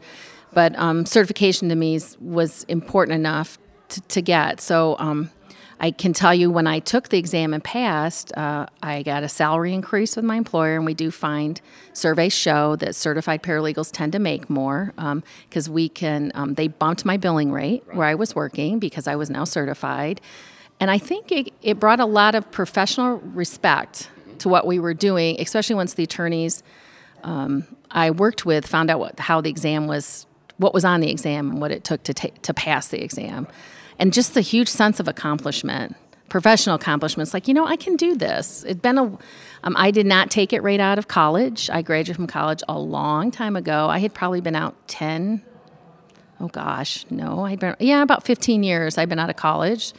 But 0.54 0.78
um, 0.78 1.06
certification 1.06 1.70
to 1.70 1.76
me 1.76 2.00
was 2.20 2.64
important 2.66 3.16
enough 3.16 3.58
to, 3.90 4.02
to 4.02 4.22
get. 4.22 4.62
So 4.62 4.96
um, 5.00 5.30
I 5.82 5.92
can 5.92 6.12
tell 6.12 6.34
you 6.34 6.52
when 6.52 6.68
I 6.68 6.80
took 6.80 7.08
the 7.08 7.18
exam 7.18 7.54
and 7.54 7.64
passed, 7.64 8.36
uh, 8.36 8.66
I 8.84 9.02
got 9.04 9.24
a 9.24 9.30
salary 9.30 9.74
increase 9.74 10.18
with 10.18 10.26
my 10.26 10.36
employer, 10.36 10.76
and 10.76 10.86
we 10.86 10.94
do 10.94 11.10
find 11.10 11.62
surveys 11.94 12.34
show 12.34 12.76
that 12.78 12.96
certified 12.96 13.44
paralegals 13.44 13.90
tend 13.92 14.12
to 14.12 14.20
make 14.20 14.50
more 14.50 14.94
because 15.48 15.68
um, 15.68 15.74
we 15.74 15.88
can. 15.88 16.32
Um, 16.36 16.56
they 16.56 16.68
bumped 16.68 17.06
my 17.06 17.16
billing 17.16 17.52
rate 17.52 17.84
where 17.94 18.08
I 18.08 18.16
was 18.16 18.36
working 18.36 18.80
because 18.80 19.08
I 19.08 19.16
was 19.16 19.30
now 19.30 19.46
certified, 19.46 20.20
and 20.82 20.92
I 20.92 20.98
think 20.98 21.32
it, 21.32 21.54
it 21.62 21.80
brought 21.80 22.02
a 22.02 22.06
lot 22.06 22.36
of 22.36 22.52
professional 22.52 23.18
respect 23.18 24.10
to 24.40 24.50
what 24.50 24.68
we 24.68 24.80
were 24.80 24.94
doing, 24.94 25.40
especially 25.40 25.76
once 25.76 25.94
the 25.94 26.04
attorneys 26.04 26.62
um, 27.24 27.66
I 27.92 28.12
worked 28.12 28.46
with 28.46 28.66
found 28.68 28.90
out 28.90 29.00
what, 29.00 29.20
how 29.20 29.42
the 29.42 29.50
exam 29.50 29.88
was, 29.88 30.26
what 30.58 30.74
was 30.74 30.86
on 30.86 31.00
the 31.00 31.10
exam, 31.10 31.52
and 31.52 31.62
what 31.62 31.72
it 31.72 31.84
took 31.84 32.04
to 32.04 32.14
ta- 32.14 32.36
to 32.42 32.54
pass 32.54 32.90
the 32.90 33.02
exam, 33.02 33.48
and 34.00 34.14
just 34.14 34.34
the 34.34 34.42
huge 34.42 34.68
sense 34.68 35.00
of 35.00 35.08
accomplishment, 35.08 35.96
professional 36.30 36.76
accomplishments. 36.76 37.34
Like 37.34 37.48
you 37.48 37.54
know, 37.54 37.68
I 37.68 37.76
can 37.76 37.96
do 37.96 38.16
this. 38.16 38.64
It'd 38.64 38.82
been 38.82 38.98
a, 38.98 39.04
um, 39.64 39.76
I 39.76 39.92
did 39.92 40.06
not 40.06 40.32
take 40.32 40.54
it 40.54 40.64
right 40.64 40.80
out 40.80 40.98
of 40.98 41.08
college. 41.08 41.70
I 41.70 41.82
graduated 41.82 42.16
from 42.16 42.28
college 42.28 42.64
a 42.68 42.80
long 42.80 43.30
time 43.30 43.56
ago. 43.56 43.88
I 43.90 44.00
had 44.00 44.14
probably 44.14 44.42
been 44.42 44.56
out 44.56 44.76
ten. 44.88 45.44
Oh 46.40 46.48
gosh, 46.48 47.06
no, 47.10 47.46
I'd 47.46 47.60
been 47.60 47.76
yeah 47.80 48.02
about 48.02 48.24
fifteen 48.24 48.64
years. 48.64 48.98
I'd 48.98 49.10
been 49.10 49.20
out 49.20 49.30
of 49.30 49.36
college 49.36 49.94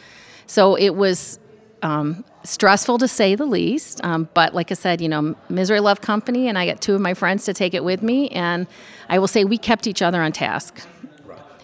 so 0.50 0.74
it 0.74 0.96
was 0.96 1.38
um, 1.80 2.24
stressful 2.42 2.98
to 2.98 3.06
say 3.06 3.36
the 3.36 3.46
least. 3.46 4.02
Um, 4.02 4.28
but 4.34 4.52
like 4.52 4.72
I 4.72 4.74
said, 4.74 5.00
you 5.00 5.08
know, 5.08 5.36
misery 5.48 5.78
love 5.78 6.00
company, 6.00 6.48
and 6.48 6.58
I 6.58 6.66
got 6.66 6.80
two 6.80 6.96
of 6.96 7.00
my 7.00 7.14
friends 7.14 7.44
to 7.44 7.54
take 7.54 7.72
it 7.72 7.84
with 7.84 8.02
me. 8.02 8.30
And 8.30 8.66
I 9.08 9.20
will 9.20 9.28
say 9.28 9.44
we 9.44 9.58
kept 9.58 9.86
each 9.86 10.02
other 10.02 10.20
on 10.20 10.32
task. 10.32 10.84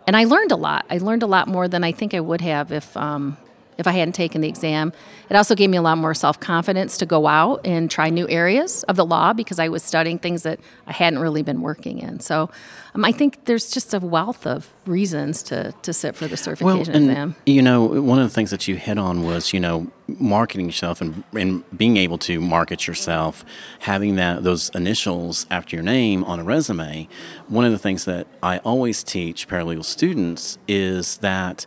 And 0.07 0.17
I 0.17 0.25
learned 0.25 0.53
a 0.53 0.57
lot. 0.57 0.87
I 0.89 0.99
learned 0.99 1.23
a 1.23 1.27
lot 1.27 1.49
more 1.49 1.67
than 1.67 1.83
I 1.83 1.93
think 1.93 2.15
I 2.15 2.21
would 2.21 2.41
have 2.41 2.71
if 2.71 2.97
um, 2.97 3.37
if 3.79 3.87
I 3.87 3.93
hadn't 3.93 4.15
taken 4.15 4.41
the 4.41 4.49
exam. 4.49 4.93
It 5.29 5.37
also 5.37 5.55
gave 5.55 5.71
me 5.71 5.77
a 5.77 5.83
lot 5.83 5.99
more 5.99 6.15
self 6.15 6.41
confidence 6.41 6.99
to 6.99 7.07
go 7.07 7.27
out 7.27 7.61
and 7.65 7.91
try 7.91 8.11
new 8.11 8.29
areas 8.29 8.83
of 8.85 8.97
the 8.97 9.05
law 9.05 9.33
because 9.33 9.59
I 9.59 9.69
was 9.69 9.83
studying 9.83 10.19
things 10.19 10.43
that 10.45 10.61
I 10.87 10.93
hadn't 10.93 11.19
really 11.19 11.43
been 11.43 11.61
working 11.61 11.99
in. 11.99 12.21
So 12.21 12.51
um, 12.95 13.05
I 13.05 13.13
think 13.13 13.45
there's 13.45 13.71
just 13.71 13.93
a 13.93 14.01
wealth 14.01 14.47
of 14.47 14.73
reasons 14.87 15.43
to, 15.45 15.73
to 15.83 15.93
sit 15.93 16.17
for 16.17 16.27
the 16.27 16.37
certification 16.37 16.93
well, 16.93 16.97
and, 16.97 17.11
exam. 17.11 17.37
You 17.45 17.63
know, 17.63 17.85
one 17.85 18.19
of 18.19 18.29
the 18.29 18.35
things 18.35 18.51
that 18.51 18.67
you 18.69 18.77
hit 18.77 18.99
on 18.99 19.23
was, 19.25 19.53
you 19.53 19.61
know, 19.61 19.91
marketing 20.09 20.67
yourself 20.67 21.01
and, 21.01 21.25
and 21.33 21.65
being 21.77 21.97
able 21.97 22.17
to 22.19 22.41
market 22.41 22.87
yourself, 22.87 23.45
having 23.81 24.15
that 24.17 24.45
those 24.45 24.71
initials 24.71 25.47
after 25.51 25.77
your 25.77 25.83
name 25.83 26.23
on 26.25 26.41
a 26.41 26.45
resume. 26.45 27.09
One 27.49 27.65
of 27.65 27.73
the 27.73 27.79
things 27.79 28.05
that 28.05 28.27
I 28.43 28.59
always 28.59 29.03
teach 29.03 29.49
paralegal 29.49 29.85
students 29.85 30.59
is 30.69 31.19
that 31.19 31.67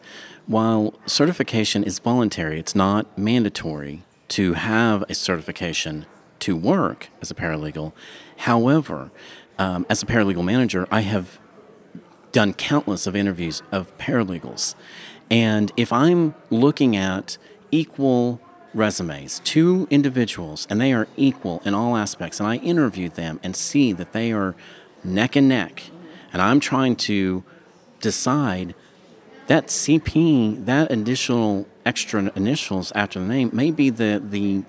while 0.49 0.95
certification 1.05 1.83
is 1.83 1.99
voluntary, 1.99 2.59
it's 2.59 2.73
not 2.73 3.15
mandatory 3.15 4.01
to 4.29 4.53
have 4.53 5.03
a 5.07 5.13
certification 5.13 6.07
to 6.39 6.55
work 6.55 7.09
as 7.21 7.29
a 7.29 7.35
paralegal. 7.35 7.93
However, 8.37 9.11
um, 9.59 9.85
as 9.91 10.01
a 10.01 10.07
paralegal 10.07 10.43
manager, 10.43 10.87
I 10.89 11.01
have 11.01 11.39
done 12.31 12.55
countless 12.55 13.05
of 13.05 13.15
interviews 13.15 13.61
of 13.71 13.95
paralegals. 13.99 14.73
And 15.29 15.71
if 15.77 15.93
I'm 15.93 16.33
looking 16.49 16.95
at 16.95 17.37
equal 17.69 18.41
resumes, 18.73 19.41
two 19.43 19.87
individuals, 19.91 20.65
and 20.67 20.81
they 20.81 20.91
are 20.93 21.07
equal 21.15 21.61
in 21.63 21.75
all 21.75 21.95
aspects, 21.95 22.39
and 22.39 22.49
I 22.49 22.55
interview 22.55 23.09
them 23.09 23.39
and 23.43 23.55
see 23.55 23.93
that 23.93 24.13
they 24.13 24.31
are 24.31 24.55
neck 25.03 25.35
and 25.35 25.47
neck, 25.47 25.83
and 26.33 26.41
I'm 26.41 26.59
trying 26.59 26.95
to 26.95 27.43
decide 28.01 28.73
that 29.49 29.67
CP, 29.67 30.65
that 30.65 30.91
additional 30.91 31.67
extra 31.83 32.31
initials 32.35 32.91
after 32.93 33.19
the 33.19 33.25
name, 33.25 33.49
may 33.51 33.71
be 33.71 33.89
the 33.89 34.21
the 34.23 34.63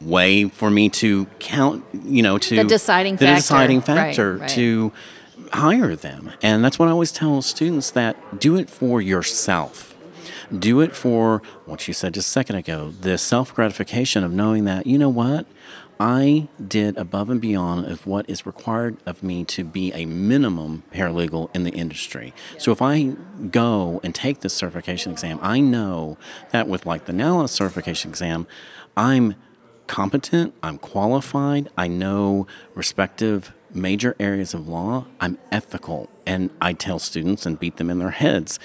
way 0.00 0.48
for 0.48 0.70
me 0.70 0.88
to 0.88 1.26
count. 1.40 1.84
You 1.92 2.22
know, 2.22 2.38
to 2.38 2.56
the 2.56 2.64
deciding 2.64 3.16
the 3.16 3.26
factor. 3.26 3.36
deciding 3.36 3.80
factor 3.82 4.32
right, 4.34 4.40
right. 4.42 4.50
to 4.50 4.92
hire 5.52 5.96
them. 5.96 6.30
And 6.40 6.64
that's 6.64 6.78
what 6.78 6.88
I 6.88 6.92
always 6.92 7.10
tell 7.10 7.42
students: 7.42 7.90
that 7.90 8.38
do 8.38 8.56
it 8.56 8.70
for 8.70 9.02
yourself. 9.02 9.94
Do 10.56 10.80
it 10.80 10.94
for 10.94 11.42
what 11.66 11.88
you 11.88 11.94
said 11.94 12.14
just 12.14 12.28
a 12.28 12.30
second 12.30 12.56
ago 12.56 12.92
the 13.00 13.18
self 13.18 13.52
gratification 13.52 14.22
of 14.22 14.30
knowing 14.32 14.64
that, 14.66 14.86
you 14.86 14.98
know 14.98 15.08
what, 15.08 15.46
I 16.04 16.48
did 16.66 16.96
above 16.96 17.30
and 17.30 17.40
beyond 17.40 17.86
of 17.86 18.08
what 18.08 18.28
is 18.28 18.44
required 18.44 18.96
of 19.06 19.22
me 19.22 19.44
to 19.44 19.62
be 19.62 19.92
a 19.92 20.04
minimum 20.04 20.82
paralegal 20.92 21.54
in 21.54 21.62
the 21.62 21.70
industry. 21.70 22.34
So 22.58 22.72
if 22.72 22.82
I 22.82 23.14
go 23.52 24.00
and 24.02 24.12
take 24.12 24.40
this 24.40 24.52
certification 24.52 25.12
exam, 25.12 25.38
I 25.40 25.60
know 25.60 26.18
that 26.50 26.66
with 26.66 26.86
like 26.86 27.04
the 27.04 27.12
NALA 27.12 27.46
certification 27.46 28.10
exam, 28.10 28.48
I'm 28.96 29.36
competent, 29.86 30.54
I'm 30.60 30.78
qualified, 30.78 31.68
I 31.78 31.86
know 31.86 32.48
respective 32.74 33.52
major 33.72 34.16
areas 34.18 34.54
of 34.54 34.66
law, 34.68 35.06
I'm 35.20 35.38
ethical, 35.52 36.10
and 36.26 36.50
I 36.60 36.72
tell 36.72 36.98
students 36.98 37.46
and 37.46 37.60
beat 37.60 37.76
them 37.76 37.88
in 37.88 38.00
their 38.00 38.10
heads 38.10 38.58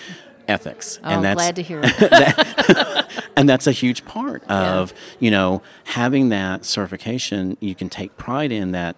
ethics. 0.48 1.00
Oh, 1.04 1.10
and 1.10 1.24
that's, 1.24 1.36
glad 1.36 1.56
to 1.56 1.62
hear 1.62 1.82
it. 1.84 3.24
and 3.36 3.48
that's 3.48 3.68
a 3.68 3.72
huge 3.72 4.06
part 4.06 4.44
of 4.50 4.92
yeah. 4.92 4.98
you 5.20 5.32
know 5.32 5.62
having 5.86 6.30
that 6.30 6.66
certification. 6.66 7.58
You 7.60 7.76
can 7.76 7.90
take 7.90 8.18
pride 8.18 8.52
in 8.52 8.72
that. 8.72 8.98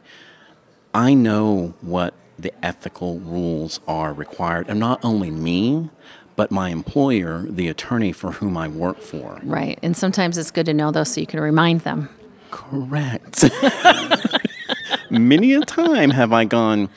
I 0.94 1.14
know 1.14 1.76
what 1.82 2.14
the 2.38 2.54
ethical 2.66 3.20
rules 3.20 3.80
are 3.88 4.14
required, 4.14 4.70
and 4.70 4.80
not 4.80 5.04
only 5.04 5.30
me, 5.30 5.90
but 6.36 6.52
my 6.52 6.70
employer, 6.70 7.46
the 7.50 7.68
attorney 7.68 8.12
for 8.12 8.32
whom 8.34 8.58
I 8.58 8.68
work 8.68 9.02
for. 9.02 9.40
Right, 9.44 9.78
and 9.84 9.96
sometimes 9.96 10.38
it's 10.38 10.52
good 10.52 10.66
to 10.66 10.74
know 10.74 10.92
those 10.92 11.14
so 11.14 11.22
you 11.22 11.28
can 11.28 11.42
remind 11.42 11.82
them. 11.82 12.10
Correct. 12.50 13.44
Many 15.12 15.54
a 15.54 15.62
time 15.62 16.12
have 16.12 16.34
I 16.34 16.46
gone 16.46 16.90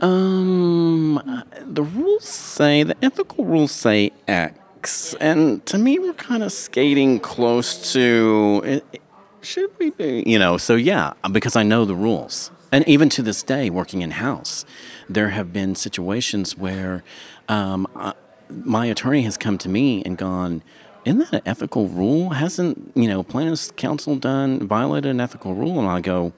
um, 0.00 1.44
the 1.70 1.82
rules 1.82 2.24
say 2.24 2.82
the 2.82 2.96
ethical 3.02 3.44
rules 3.44 3.70
say 3.70 4.10
X, 4.26 5.14
and 5.14 5.64
to 5.66 5.78
me, 5.78 5.98
we're 5.98 6.12
kind 6.14 6.42
of 6.42 6.52
skating 6.52 7.20
close 7.20 7.92
to. 7.92 8.62
It, 8.64 9.00
should 9.40 9.70
we 9.78 9.90
be? 9.90 10.22
You 10.26 10.38
know, 10.38 10.58
so 10.58 10.74
yeah, 10.74 11.14
uh, 11.24 11.28
because 11.28 11.56
I 11.56 11.62
know 11.62 11.84
the 11.84 11.94
rules, 11.94 12.50
and 12.72 12.86
even 12.88 13.08
to 13.10 13.22
this 13.22 13.42
day, 13.42 13.70
working 13.70 14.02
in 14.02 14.10
house, 14.10 14.64
there 15.08 15.30
have 15.30 15.52
been 15.52 15.74
situations 15.74 16.58
where 16.58 17.04
um, 17.48 17.86
I, 17.94 18.14
my 18.50 18.86
attorney 18.86 19.22
has 19.22 19.36
come 19.36 19.56
to 19.58 19.68
me 19.68 20.02
and 20.04 20.18
gone. 20.18 20.62
Isn't 21.04 21.20
that 21.20 21.32
an 21.32 21.42
ethical 21.46 21.88
rule? 21.88 22.30
Hasn't 22.30 22.92
you 22.94 23.08
know 23.08 23.22
plaintiff's 23.22 23.70
counsel 23.70 24.16
done 24.16 24.66
violated 24.66 25.12
an 25.12 25.20
ethical 25.20 25.54
rule? 25.54 25.78
And 25.78 25.88
I 25.88 26.00
go, 26.00 26.32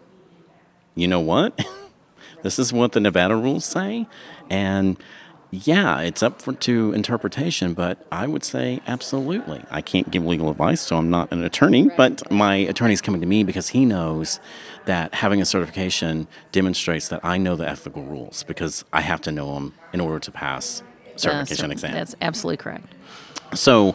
you 0.95 1.09
know 1.09 1.21
what? 1.21 1.59
This 2.43 2.59
is 2.59 2.73
what 2.73 2.93
the 2.93 3.01
Nevada 3.01 3.37
rules 3.37 3.65
say. 3.65 4.07
And 4.51 4.97
yeah, 5.54 6.00
it's 6.00 6.23
up 6.23 6.40
for, 6.40 6.54
to 6.54 6.92
interpretation, 6.94 7.75
but 7.75 8.06
I 8.11 8.26
would 8.26 8.42
say 8.42 8.80
absolutely. 8.87 9.62
I 9.71 9.82
can't 9.82 10.11
give 10.11 10.25
legal 10.25 10.49
advice, 10.50 10.80
so 10.80 10.97
I'm 10.97 11.11
not 11.11 11.30
an 11.30 11.44
attorney, 11.44 11.88
right. 11.88 11.97
but 11.97 12.30
my 12.30 12.54
attorney 12.56 12.94
is 12.94 13.02
coming 13.02 13.21
to 13.21 13.26
me 13.26 13.44
because 13.44 13.68
he 13.68 13.85
knows 13.85 14.40
that 14.87 15.12
having 15.12 15.42
a 15.42 15.44
certification 15.44 16.26
demonstrates 16.52 17.09
that 17.09 17.21
I 17.23 17.37
know 17.37 17.54
the 17.54 17.68
ethical 17.68 18.02
rules 18.02 18.44
because 18.44 18.82
I 18.94 19.02
have 19.02 19.21
to 19.23 19.30
know 19.30 19.52
them 19.54 19.75
in 19.92 20.00
order 20.00 20.18
to 20.21 20.30
pass 20.32 20.82
certification 21.16 21.66
uh, 21.66 21.73
exam. 21.73 21.92
That's 21.92 22.14
absolutely 22.23 22.56
correct. 22.56 22.87
So, 23.54 23.94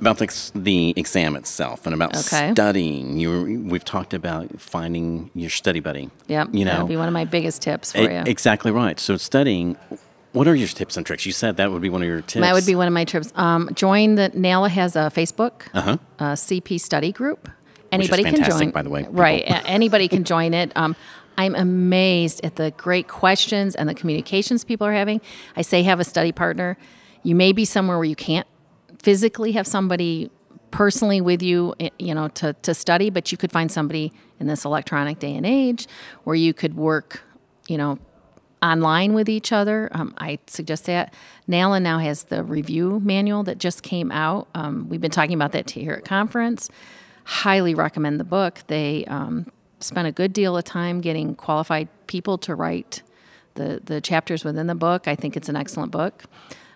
about 0.00 0.18
the, 0.18 0.50
the 0.54 0.94
exam 0.96 1.34
itself 1.34 1.84
and 1.84 1.92
about 1.92 2.10
Okay. 2.10 2.52
studying. 2.52 3.18
You 3.18 3.64
we've 3.68 3.84
talked 3.84 4.14
about 4.14 4.60
finding 4.60 5.32
your 5.34 5.50
study 5.50 5.80
buddy. 5.80 6.10
Yep. 6.28 6.50
You 6.52 6.64
know, 6.64 6.70
That'd 6.74 6.88
be 6.88 6.96
one 6.96 7.08
of 7.08 7.12
my 7.12 7.24
biggest 7.24 7.62
tips 7.62 7.90
for 7.90 8.08
E- 8.08 8.14
you. 8.14 8.22
exactly 8.24 8.70
right. 8.70 9.00
So 9.00 9.16
studying. 9.16 9.76
What 10.32 10.46
are 10.46 10.54
your 10.54 10.68
tips 10.68 10.96
and 10.96 11.06
tricks? 11.06 11.24
You 11.26 11.32
said 11.32 11.56
that 11.56 11.70
would 11.70 11.82
be 11.82 11.88
one 11.90 12.02
of 12.02 12.08
your 12.08 12.20
tips. 12.20 12.42
That 12.42 12.52
would 12.54 12.66
be 12.66 12.74
one 12.74 12.86
of 12.86 12.92
my 12.92 13.04
trips. 13.04 13.32
Um, 13.34 13.70
join 13.74 14.16
the 14.16 14.30
NALA 14.34 14.68
has 14.68 14.94
a 14.96 15.10
Facebook 15.14 15.62
Uh-huh. 15.74 15.96
uh, 16.18 16.32
CP 16.34 16.78
study 16.80 17.12
group. 17.12 17.48
Anybody 17.90 18.22
can 18.24 18.34
fantastic, 18.36 18.64
join. 18.66 18.70
by 18.70 18.82
the 18.82 18.90
way, 18.90 19.00
people. 19.04 19.14
Right. 19.14 19.44
Anybody 19.64 20.08
can 20.08 20.24
join 20.24 20.52
it. 20.52 20.70
Um, 20.76 20.94
I'm 21.38 21.54
amazed 21.54 22.44
at 22.44 22.56
the 22.56 22.72
great 22.72 23.08
questions 23.08 23.74
and 23.74 23.88
the 23.88 23.94
communications 23.94 24.64
people 24.64 24.86
are 24.86 24.92
having. 24.92 25.20
I 25.56 25.62
say 25.62 25.82
have 25.84 25.98
a 26.00 26.04
study 26.04 26.32
partner. 26.32 26.76
You 27.22 27.34
may 27.34 27.52
be 27.52 27.64
somewhere 27.64 27.96
where 27.96 28.04
you 28.04 28.16
can't 28.16 28.46
physically 29.02 29.52
have 29.52 29.66
somebody 29.66 30.30
personally 30.70 31.20
with 31.22 31.42
you, 31.42 31.74
eh, 31.80 31.88
you 31.98 32.14
know, 32.14 32.28
to, 32.28 32.52
to 32.62 32.74
study, 32.74 33.08
but 33.08 33.32
you 33.32 33.38
could 33.38 33.50
find 33.52 33.72
somebody 33.72 34.12
in 34.38 34.46
this 34.48 34.64
electronic 34.66 35.18
day 35.18 35.34
and 35.34 35.46
age 35.46 35.86
where 36.24 36.36
you 36.36 36.52
could 36.52 36.76
work, 36.76 37.22
you 37.68 37.78
know, 37.78 37.98
online 38.62 39.14
with 39.14 39.28
each 39.28 39.52
other. 39.52 39.88
Um, 39.92 40.14
I 40.18 40.38
suggest 40.46 40.86
that. 40.86 41.14
NALA 41.46 41.80
now 41.80 41.98
has 41.98 42.24
the 42.24 42.42
review 42.42 43.00
manual 43.04 43.42
that 43.44 43.58
just 43.58 43.82
came 43.82 44.10
out. 44.10 44.48
Um, 44.54 44.88
we've 44.88 45.00
been 45.00 45.10
talking 45.10 45.34
about 45.34 45.52
that 45.52 45.70
here 45.70 45.94
at 45.94 46.04
conference. 46.04 46.68
Highly 47.24 47.74
recommend 47.74 48.18
the 48.18 48.24
book. 48.24 48.60
They 48.66 49.04
um, 49.06 49.50
spent 49.80 50.08
a 50.08 50.12
good 50.12 50.32
deal 50.32 50.56
of 50.56 50.64
time 50.64 51.00
getting 51.00 51.34
qualified 51.34 51.88
people 52.06 52.38
to 52.38 52.54
write 52.54 53.02
the, 53.54 53.80
the 53.84 54.00
chapters 54.00 54.44
within 54.44 54.66
the 54.66 54.74
book. 54.74 55.06
I 55.06 55.14
think 55.14 55.36
it's 55.36 55.48
an 55.48 55.56
excellent 55.56 55.92
book. 55.92 56.24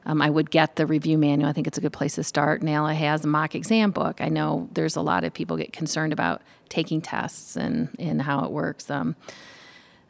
Um, 0.04 0.20
I 0.20 0.30
would 0.30 0.50
get 0.50 0.76
the 0.76 0.86
review 0.86 1.16
manual. 1.16 1.48
I 1.48 1.52
think 1.52 1.66
it's 1.66 1.78
a 1.78 1.80
good 1.80 1.92
place 1.92 2.16
to 2.16 2.24
start. 2.24 2.62
NALA 2.62 2.94
has 2.94 3.24
a 3.24 3.28
mock 3.28 3.54
exam 3.54 3.92
book. 3.92 4.20
I 4.20 4.28
know 4.28 4.68
there's 4.72 4.96
a 4.96 5.00
lot 5.00 5.22
of 5.22 5.32
people 5.32 5.56
get 5.56 5.72
concerned 5.72 6.12
about 6.12 6.42
taking 6.68 7.00
tests 7.00 7.56
and, 7.56 7.94
and 7.98 8.22
how 8.22 8.44
it 8.44 8.50
works. 8.50 8.90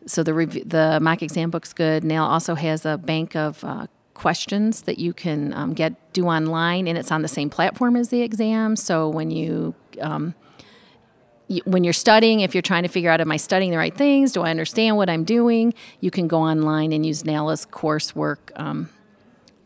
So 0.07 0.23
the 0.23 0.35
rev- 0.35 0.69
the 0.69 0.99
mock 1.01 1.23
exam 1.23 1.51
book's 1.51 1.73
good. 1.73 2.05
NALA 2.05 2.29
also 2.29 2.55
has 2.55 2.85
a 2.85 2.99
bank 2.99 3.37
of 3.37 3.63
uh, 3.65 3.87
questions 4.15 4.83
that 4.83 4.99
you 4.99 5.13
can 5.13 5.53
um, 5.55 5.73
get 5.75 5.95
do 6.13 6.27
online, 6.27 6.87
and 6.89 6.99
it's 6.99 7.11
on 7.13 7.23
the 7.23 7.29
same 7.29 7.49
platform 7.51 7.97
as 7.97 8.09
the 8.11 8.23
exam. 8.23 8.77
So 8.77 9.09
when 9.09 9.31
you 9.31 9.75
um, 10.01 10.35
you- 11.49 11.63
when 11.65 11.85
you're 11.85 11.93
studying, 11.93 12.41
if 12.41 12.55
you're 12.55 12.63
trying 12.63 12.83
to 12.83 12.89
figure 12.89 13.11
out, 13.11 13.21
am 13.21 13.31
I 13.31 13.37
studying 13.37 13.71
the 13.73 13.79
right 13.79 13.95
things? 13.95 14.33
Do 14.33 14.43
I 14.43 14.51
understand 14.51 14.97
what 14.97 15.09
I'm 15.11 15.25
doing? 15.25 15.75
You 16.01 16.11
can 16.11 16.27
go 16.29 16.39
online 16.41 16.93
and 16.93 17.05
use 17.05 17.25
NALA's 17.25 17.67
coursework, 17.67 18.39
um, 18.57 18.89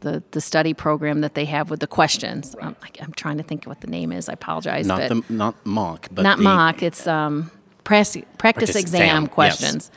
the 0.01 0.23
the 0.33 0.41
study 0.41 0.75
program 0.75 1.21
that 1.23 1.35
they 1.35 1.45
have 1.47 1.71
with 1.71 1.81
the 1.81 1.87
questions. 1.87 2.55
Um, 2.61 2.77
I, 2.83 2.89
I'm 3.03 3.13
trying 3.15 3.39
to 3.39 3.43
think 3.43 3.65
what 3.65 3.81
the 3.81 3.87
name 3.87 4.13
is. 4.13 4.29
I 4.29 4.35
apologize. 4.35 4.87
not 4.87 5.09
the 5.09 5.23
not 5.31 5.55
mock, 5.65 6.09
but 6.13 6.23
not 6.23 6.37
the, 6.39 6.45
mock. 6.45 6.83
It's 6.83 7.07
um, 7.07 7.51
practice, 7.85 8.17
practice, 8.37 8.73
Practice 8.73 8.77
exam, 8.77 9.25
exam, 9.25 9.29
yes. 9.63 9.91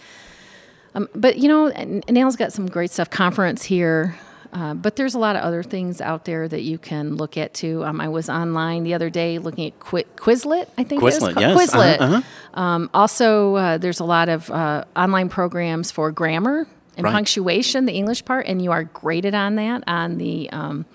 Um, 1.00 1.10
but 1.16 1.38
you 1.38 1.48
know, 1.48 1.70
NALA's 2.10 2.36
got 2.36 2.52
some 2.54 2.68
great 2.68 2.92
stuff. 2.92 3.10
Conference 3.10 3.64
here. 3.64 4.18
Uh, 4.52 4.74
but 4.74 4.96
there's 4.96 5.14
a 5.14 5.20
lot 5.20 5.36
of 5.36 5.44
other 5.44 5.62
things 5.62 6.02
out 6.02 6.26
there 6.26 6.48
that 6.48 6.64
you 6.64 6.80
can 6.80 7.16
look 7.18 7.38
at 7.38 7.54
too. 7.54 7.84
Um, 7.86 8.02
I 8.02 8.08
was 8.08 8.30
online 8.32 8.84
the 8.84 8.96
other 8.96 9.12
day 9.12 9.38
looking 9.38 9.68
at 9.68 9.80
Qu- 9.80 10.06
Quizlet. 10.16 10.68
I 10.76 10.84
think 10.84 11.04
it 11.04 11.06
Quizlet, 11.06 11.20
called- 11.36 11.40
yes. 11.40 11.74
Uh-huh, 11.74 11.84
Quizlet. 11.84 12.00
uh-huh. 12.02 12.60
Um, 12.60 12.90
also, 12.92 13.56
uh, 13.56 13.78
there's 13.78 14.00
a 14.00 14.04
lot 14.06 14.28
of 14.28 14.50
uh, 14.50 14.86
online 14.96 15.30
programs 15.30 15.92
for 15.92 16.12
grammar 16.12 16.68
and 16.98 17.04
Right. 17.04 17.14
punctuation, 17.14 17.86
the 17.86 17.94
English 17.94 18.26
part, 18.26 18.48
and 18.48 18.60
you 18.60 18.72
are 18.72 18.86
graded 18.86 19.36
on 19.36 19.54
that 19.56 19.84
on 19.86 20.18
the 20.18 20.50
um, 20.50 20.86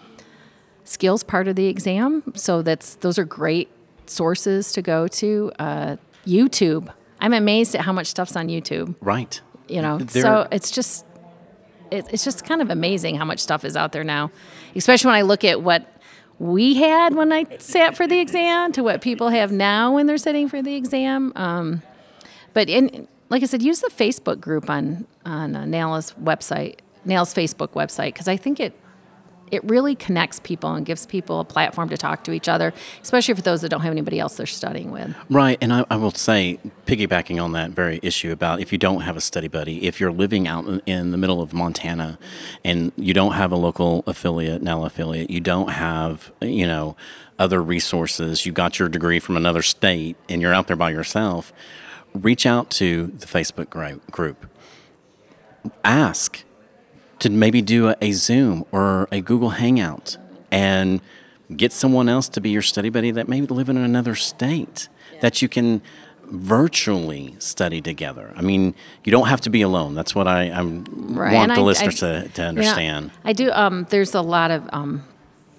skills 0.82 1.22
part 1.22 1.46
of 1.46 1.54
the 1.54 1.66
exam. 1.66 2.24
So 2.34 2.60
that's 2.60 2.96
those 2.96 3.20
are 3.20 3.24
great 3.24 3.68
sources 4.06 4.72
to 4.72 4.82
go 4.82 5.06
to. 5.06 5.52
Uh, 5.60 5.96
YouTube. 6.26 6.92
I'm 7.20 7.32
amazed 7.32 7.76
at 7.76 7.82
how 7.82 7.92
much 7.92 8.08
stuff's 8.08 8.34
on 8.34 8.48
YouTube. 8.48 8.96
Right. 9.00 9.40
You 9.68 9.82
know, 9.82 9.98
There- 9.98 10.22
so 10.22 10.48
it's 10.52 10.70
just 10.70 11.04
it, 11.90 12.06
it's 12.10 12.24
just 12.24 12.44
kind 12.44 12.60
of 12.62 12.70
amazing 12.70 13.16
how 13.16 13.24
much 13.24 13.38
stuff 13.40 13.64
is 13.64 13.76
out 13.76 13.92
there 13.92 14.04
now, 14.04 14.30
especially 14.74 15.08
when 15.08 15.16
I 15.16 15.22
look 15.22 15.44
at 15.44 15.62
what 15.62 15.90
we 16.38 16.74
had 16.74 17.14
when 17.14 17.32
I 17.32 17.44
sat 17.58 17.96
for 17.96 18.06
the 18.06 18.18
exam 18.18 18.72
to 18.72 18.82
what 18.82 19.00
people 19.00 19.28
have 19.28 19.52
now 19.52 19.94
when 19.94 20.06
they're 20.06 20.18
sitting 20.18 20.48
for 20.48 20.60
the 20.62 20.74
exam. 20.74 21.32
Um, 21.36 21.82
but 22.52 22.68
in 22.68 23.06
like 23.30 23.42
I 23.42 23.46
said, 23.46 23.62
use 23.62 23.80
the 23.80 23.90
Facebook 23.90 24.40
group 24.40 24.68
on 24.68 25.06
on 25.24 25.54
uh, 25.56 25.64
NALA's 25.64 26.12
website, 26.22 26.78
NALA's 27.04 27.32
Facebook 27.34 27.70
website, 27.70 28.08
because 28.14 28.28
I 28.28 28.36
think 28.36 28.60
it 28.60 28.72
it 29.54 29.62
really 29.64 29.94
connects 29.94 30.40
people 30.40 30.74
and 30.74 30.84
gives 30.84 31.06
people 31.06 31.38
a 31.40 31.44
platform 31.44 31.88
to 31.88 31.96
talk 31.96 32.24
to 32.24 32.32
each 32.32 32.48
other, 32.48 32.74
especially 33.02 33.34
for 33.34 33.42
those 33.42 33.60
that 33.62 33.68
don't 33.68 33.82
have 33.82 33.92
anybody 33.92 34.18
else 34.18 34.36
they're 34.36 34.46
studying 34.46 34.90
with. 34.90 35.14
Right, 35.30 35.56
and 35.60 35.72
I, 35.72 35.84
I 35.90 35.96
will 35.96 36.10
say, 36.10 36.58
piggybacking 36.86 37.42
on 37.42 37.52
that 37.52 37.70
very 37.70 38.00
issue 38.02 38.32
about 38.32 38.60
if 38.60 38.72
you 38.72 38.78
don't 38.78 39.02
have 39.02 39.16
a 39.16 39.20
study 39.20 39.48
buddy, 39.48 39.86
if 39.86 40.00
you're 40.00 40.12
living 40.12 40.48
out 40.48 40.82
in, 40.86 41.12
the 41.12 41.16
middle 41.16 41.40
of 41.40 41.52
Montana, 41.52 42.18
and 42.64 42.90
you 42.96 43.14
don't 43.14 43.32
have 43.32 43.52
a 43.52 43.56
local 43.56 44.02
affiliate, 44.06 44.62
now 44.62 44.84
affiliate, 44.84 45.30
you 45.30 45.40
don't 45.40 45.68
have, 45.68 46.32
you 46.40 46.66
know, 46.66 46.96
other 47.38 47.62
resources, 47.62 48.44
you 48.44 48.52
got 48.52 48.78
your 48.78 48.88
degree 48.88 49.20
from 49.20 49.36
another 49.36 49.62
state, 49.62 50.16
and 50.28 50.42
you're 50.42 50.52
out 50.52 50.66
there 50.66 50.76
by 50.76 50.90
yourself, 50.90 51.52
reach 52.12 52.46
out 52.46 52.70
to 52.70 53.08
the 53.08 53.26
Facebook 53.26 53.70
group. 54.10 54.46
Ask 55.84 56.44
to 57.24 57.30
maybe 57.30 57.60
do 57.62 57.88
a, 57.88 57.96
a 58.00 58.12
Zoom 58.12 58.64
or 58.72 59.08
a 59.10 59.20
Google 59.20 59.50
Hangout 59.50 60.16
and 60.50 61.00
get 61.56 61.72
someone 61.72 62.08
else 62.08 62.28
to 62.30 62.40
be 62.40 62.50
your 62.50 62.62
study 62.62 62.88
buddy 62.90 63.10
that 63.10 63.28
may 63.28 63.40
live 63.42 63.68
in 63.68 63.76
another 63.76 64.14
state 64.14 64.88
that 65.20 65.42
you 65.42 65.48
can 65.48 65.82
virtually 66.26 67.34
study 67.38 67.80
together. 67.80 68.32
I 68.36 68.42
mean, 68.42 68.74
you 69.04 69.12
don't 69.12 69.28
have 69.28 69.40
to 69.42 69.50
be 69.50 69.62
alone. 69.62 69.94
That's 69.94 70.14
what 70.14 70.26
I 70.26 70.44
I'm, 70.50 70.84
Right, 71.14 71.34
want 71.34 71.50
and 71.52 71.58
the 71.58 71.62
I- 71.62 71.64
listeners 71.64 72.02
I- 72.02 72.22
to, 72.22 72.28
to 72.28 72.42
Yeah, 72.42 72.48
understand. 72.48 73.10
I 73.24 73.32
do. 73.32 73.50
Um, 73.52 73.86
there's 73.90 74.14
a 74.14 74.20
lot 74.22 74.50
of 74.50 74.68
um, 74.72 75.02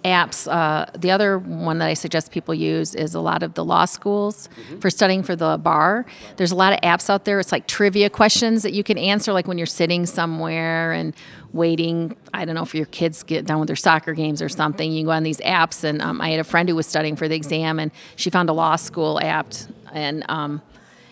apps. 0.04 0.48
Uh, 0.52 0.86
the 0.98 1.12
other 1.12 1.38
one 1.40 1.78
that 1.80 1.88
I 1.88 1.94
suggest 1.94 2.32
people 2.32 2.54
use 2.54 2.94
is 2.96 3.16
a 3.16 3.20
lot 3.20 3.42
of 3.44 3.54
the 3.54 3.64
law 3.66 3.86
schools 3.86 4.50
Mm-hmm. 4.60 4.80
for 4.80 4.90
studying 4.90 5.24
for 5.24 5.36
the 5.36 5.58
bar. 5.58 6.06
There's 6.38 6.52
a 6.52 6.56
lot 6.56 6.74
of 6.74 6.80
apps 6.82 7.10
out 7.10 7.26
there. 7.26 7.40
It's 7.40 7.52
like 7.52 7.68
trivia 7.68 8.10
questions 8.10 8.64
that 8.64 8.74
you 8.74 8.84
can 8.84 8.98
answer, 8.98 9.34
like 9.34 9.48
when 9.48 9.58
you're 9.58 9.66
sitting 9.68 10.06
somewhere 10.06 10.92
and 10.94 11.14
waiting. 11.56 12.16
I 12.34 12.46
don't 12.46 12.54
know 12.54 12.64
if 12.64 12.76
your 12.76 12.86
kids 12.86 13.24
get 13.24 13.46
done 13.46 13.60
with 13.60 13.68
their 13.68 13.76
soccer 13.76 14.14
games 14.14 14.42
or 14.42 14.50
something. 14.50 14.92
You 14.92 15.06
go 15.06 15.12
on 15.12 15.24
these 15.24 15.40
apps, 15.40 15.84
and 15.84 16.02
um, 16.02 16.22
I 16.22 16.30
had 16.30 16.40
a 16.40 16.44
friend 16.44 16.70
who 16.70 16.76
was 16.76 16.86
studying 16.86 17.16
for 17.16 17.28
the 17.28 17.36
exam, 17.36 17.80
and 17.80 17.92
she 18.16 18.30
found 18.30 18.50
a 18.50 18.54
law 18.54 18.76
school 18.76 19.20
app, 19.22 19.48
and 19.94 20.26
um, 20.30 20.62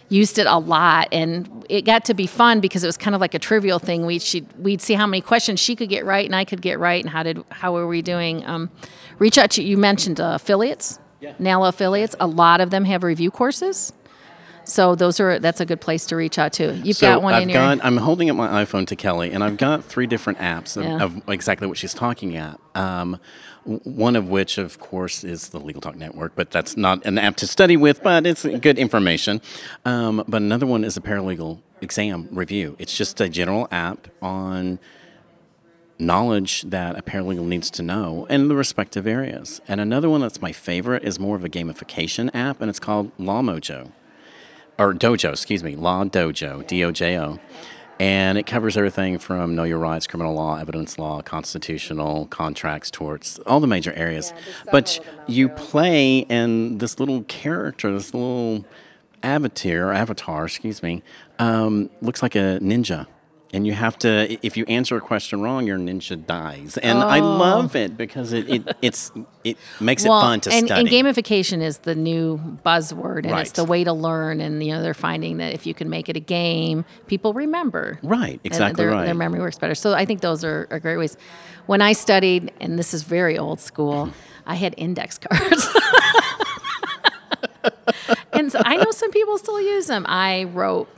used 0.09 0.37
it 0.37 0.45
a 0.45 0.57
lot. 0.57 1.07
And 1.11 1.65
it 1.69 1.83
got 1.83 2.05
to 2.05 2.13
be 2.13 2.27
fun 2.27 2.59
because 2.59 2.83
it 2.83 2.87
was 2.87 2.97
kind 2.97 3.15
of 3.15 3.21
like 3.21 3.33
a 3.33 3.39
trivial 3.39 3.79
thing. 3.79 4.05
We'd 4.05 4.23
we'd 4.59 4.81
see 4.81 4.93
how 4.93 5.07
many 5.07 5.21
questions 5.21 5.59
she 5.59 5.75
could 5.75 5.89
get 5.89 6.05
right 6.05 6.25
and 6.25 6.35
I 6.35 6.45
could 6.45 6.61
get 6.61 6.77
right 6.77 7.03
and 7.03 7.09
how 7.09 7.23
did 7.23 7.43
how 7.49 7.73
were 7.73 7.87
we 7.87 8.01
doing? 8.01 8.45
Um, 8.45 8.69
reach 9.17 9.37
out 9.37 9.51
to 9.51 9.63
you 9.63 9.77
mentioned 9.77 10.19
uh, 10.21 10.33
affiliates. 10.35 10.99
NALA 11.39 11.69
affiliates. 11.69 12.15
A 12.19 12.27
lot 12.27 12.59
of 12.59 12.69
them 12.69 12.83
have 12.83 13.01
review 13.01 13.31
courses 13.31 13.93
so 14.65 14.95
those 14.95 15.19
are 15.19 15.39
that's 15.39 15.59
a 15.59 15.65
good 15.65 15.81
place 15.81 16.05
to 16.07 16.15
reach 16.15 16.37
out 16.37 16.53
to 16.53 16.75
you've 16.83 16.97
So 16.97 17.07
got 17.07 17.21
one 17.21 17.33
I've 17.33 17.43
in 17.43 17.49
your 17.49 17.59
got 17.59 17.83
I'm 17.83 17.97
holding 17.97 18.29
up 18.29 18.35
my 18.37 18.63
iPhone 18.63 18.87
to 18.87 18.95
Kelly, 18.95 19.31
and 19.31 19.43
I've 19.43 19.57
got 19.57 19.83
three 19.83 20.07
different 20.07 20.39
apps 20.39 20.77
of, 20.77 20.83
Yeah. 20.83 21.03
of 21.03 21.21
exactly 21.27 21.67
what 21.67 21.77
she's 21.77 21.93
talking 21.93 22.35
at. 22.37 22.59
Um, 22.75 23.19
one 23.65 24.15
of 24.17 24.27
which, 24.27 24.57
of 24.57 24.77
course, 24.79 25.23
is 25.23 25.49
the 25.49 25.59
Legal 25.59 25.81
Talk 25.81 25.95
Network, 25.95 26.33
but 26.35 26.51
that's 26.51 26.75
not 26.75 27.05
an 27.05 27.17
app 27.17 27.37
to 27.37 27.47
study 27.47 27.77
with, 27.77 28.03
but 28.03 28.25
it's 28.25 28.43
good 28.45 28.77
information. 28.77 29.41
Um, 29.85 30.23
but 30.27 30.41
another 30.41 30.65
one 30.65 30.83
is 30.83 30.97
a 30.97 31.01
paralegal 31.01 31.59
exam 31.81 32.27
review. 32.31 32.75
It's 32.77 32.95
just 32.97 33.21
a 33.21 33.29
general 33.29 33.67
app 33.71 34.09
on 34.21 34.79
knowledge 35.99 36.63
that 36.63 36.97
a 36.97 37.01
paralegal 37.01 37.45
needs 37.45 37.69
to 37.71 37.83
know 37.83 38.25
in 38.29 38.47
the 38.47 38.55
respective 38.55 39.07
areas. 39.07 39.61
And 39.67 39.79
another 39.79 40.09
one 40.09 40.21
that's 40.21 40.41
my 40.41 40.51
favorite 40.51 41.03
is 41.03 41.19
more 41.19 41.35
of 41.35 41.45
a 41.45 41.49
gamification 41.49 42.29
app, 42.33 42.59
and 42.61 42.69
it's 42.69 42.79
called 42.79 43.11
Law 43.17 43.41
Mojo 43.41 43.91
or 44.77 44.93
Dojo, 44.93 45.31
excuse 45.31 45.63
me, 45.63 45.75
Law 45.75 46.03
Dojo, 46.05 46.65
D 46.65 46.83
O 46.83 46.91
J 46.91 47.17
O. 47.19 47.39
And 47.99 48.37
it 48.37 48.47
covers 48.47 48.75
everything 48.75 49.19
from 49.19 49.55
know 49.55 49.63
your 49.63 49.77
rights, 49.77 50.07
criminal 50.07 50.33
law, 50.33 50.57
evidence 50.57 50.97
law, 50.97 51.21
constitutional, 51.21 52.25
contracts, 52.27 52.89
torts, 52.89 53.37
all 53.45 53.59
the 53.59 53.67
major 53.67 53.93
areas. 53.93 54.33
but 54.71 54.99
you 55.27 55.47
play, 55.47 56.19
in 56.19 56.79
this 56.79 56.99
little 56.99 57.23
character, 57.23 57.93
this 57.93 58.13
little 58.13 58.65
avatar, 59.21 59.93
avatar, 59.93 60.45
excuse 60.45 60.81
me, 60.81 61.03
um, 61.39 61.89
looks 62.01 62.21
like 62.21 62.35
a 62.35 62.59
ninja. 62.61 63.07
And 63.53 63.67
you 63.67 63.73
have 63.73 63.99
to, 63.99 64.35
if 64.45 64.57
you 64.57 64.65
answer 64.67 64.97
a 64.97 64.99
question 64.99 65.41
wrong, 65.43 65.67
your 65.67 65.77
ninja 65.77 66.25
dies. 66.25 66.75
And 66.79 66.97
I 66.97 67.19
love 67.19 67.75
it 67.75 67.95
because 67.95 68.33
it, 68.33 68.49
it 68.49 68.75
it's 68.81 69.11
it 69.43 69.57
makes 69.79 70.03
it 70.03 70.07
fun 70.07 70.39
to 70.41 70.51
and, 70.51 70.65
study. 70.65 70.79
and 70.81 70.89
gamification 70.89 71.61
is 71.61 71.77
the 71.79 71.93
new 71.93 72.39
buzzword, 72.65 73.19
and 73.25 73.31
Right. 73.31 73.41
it's 73.41 73.51
the 73.51 73.63
way 73.63 73.83
to 73.83 73.93
learn. 73.93 74.41
And 74.41 74.63
you 74.63 74.73
know, 74.73 74.81
they're 74.81 74.95
finding 74.95 75.37
that 75.37 75.53
if 75.53 75.67
you 75.67 75.75
can 75.75 75.87
make 75.87 76.09
it 76.09 76.17
a 76.17 76.19
game, 76.19 76.83
people 77.05 77.33
remember. 77.33 77.99
Right, 78.01 78.39
exactly 78.43 78.85
their, 78.85 78.91
right. 78.91 79.05
Their 79.05 79.13
memory 79.13 79.39
works 79.39 79.59
better. 79.59 79.75
So 79.75 79.93
I 79.93 80.05
think 80.05 80.21
those 80.21 80.43
are, 80.43 80.67
are 80.71 80.79
great 80.79 80.97
ways. 80.97 81.15
When 81.67 81.79
I 81.81 81.93
studied, 81.93 82.51
and 82.59 82.79
this 82.79 82.91
is 82.93 83.03
very 83.03 83.37
old 83.37 83.59
school, 83.61 84.09
I 84.47 84.55
had 84.55 84.73
index 84.77 85.17
cards. 85.19 85.67
and 88.33 88.51
so 88.51 88.61
I 88.65 88.77
know 88.77 88.91
some 88.91 89.11
people 89.11 89.37
still 89.37 89.61
use 89.61 89.87
them. 89.87 90.05
I 90.07 90.45
wrote, 90.45 90.89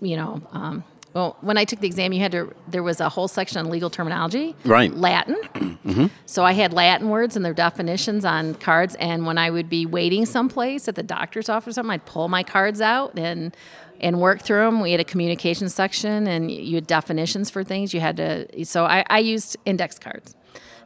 you 0.00 0.16
know, 0.16 0.40
um, 0.52 0.84
well, 1.12 1.36
when 1.40 1.58
I 1.58 1.64
took 1.64 1.80
the 1.80 1.86
exam, 1.86 2.12
you 2.12 2.20
had 2.20 2.32
to. 2.32 2.54
There 2.68 2.82
was 2.82 3.00
a 3.00 3.08
whole 3.08 3.26
section 3.28 3.58
on 3.58 3.68
legal 3.70 3.90
terminology, 3.90 4.54
Right. 4.64 4.94
Latin. 4.94 5.36
Mm-hmm. 5.80 6.06
So 6.26 6.44
I 6.44 6.52
had 6.52 6.74
Latin 6.74 7.08
words 7.08 7.36
and 7.36 7.44
their 7.44 7.54
definitions 7.54 8.24
on 8.26 8.54
cards. 8.54 8.94
And 8.96 9.24
when 9.24 9.38
I 9.38 9.48
would 9.48 9.70
be 9.70 9.86
waiting 9.86 10.26
someplace 10.26 10.88
at 10.88 10.94
the 10.94 11.02
doctor's 11.02 11.48
office 11.48 11.68
or 11.68 11.72
something, 11.72 11.92
I'd 11.92 12.04
pull 12.04 12.28
my 12.28 12.42
cards 12.42 12.82
out 12.82 13.18
and 13.18 13.56
and 13.98 14.20
work 14.20 14.42
through 14.42 14.66
them. 14.66 14.80
We 14.80 14.90
had 14.92 15.00
a 15.00 15.04
communication 15.04 15.70
section, 15.70 16.26
and 16.26 16.50
you 16.50 16.74
had 16.76 16.86
definitions 16.86 17.48
for 17.48 17.64
things. 17.64 17.94
You 17.94 18.00
had 18.00 18.18
to. 18.18 18.64
So 18.66 18.84
I, 18.84 19.04
I 19.08 19.20
used 19.20 19.56
index 19.64 19.98
cards. 19.98 20.36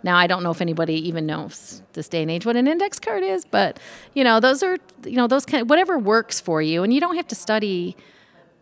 Now 0.05 0.17
I 0.17 0.27
don't 0.29 0.43
know 0.45 0.53
if 0.53 0.61
anybody 0.61 0.95
even 1.09 1.27
knows 1.27 1.83
this 1.95 2.09
day 2.09 2.23
and 2.23 2.31
age 2.31 2.47
what 2.47 2.57
an 2.57 2.69
index 2.69 3.01
card 3.01 3.25
is, 3.25 3.45
but 3.45 3.81
you 4.15 4.23
know 4.23 4.39
those 4.39 4.63
are 4.63 4.77
you 5.05 5.17
know 5.17 5.27
those 5.27 5.45
kind 5.45 5.63
of, 5.63 5.69
whatever 5.69 5.99
works 5.99 6.41
for 6.41 6.63
you, 6.63 6.83
and 6.85 6.95
you 6.95 7.01
don't 7.01 7.17
have 7.17 7.29
to 7.29 7.35
study 7.35 7.97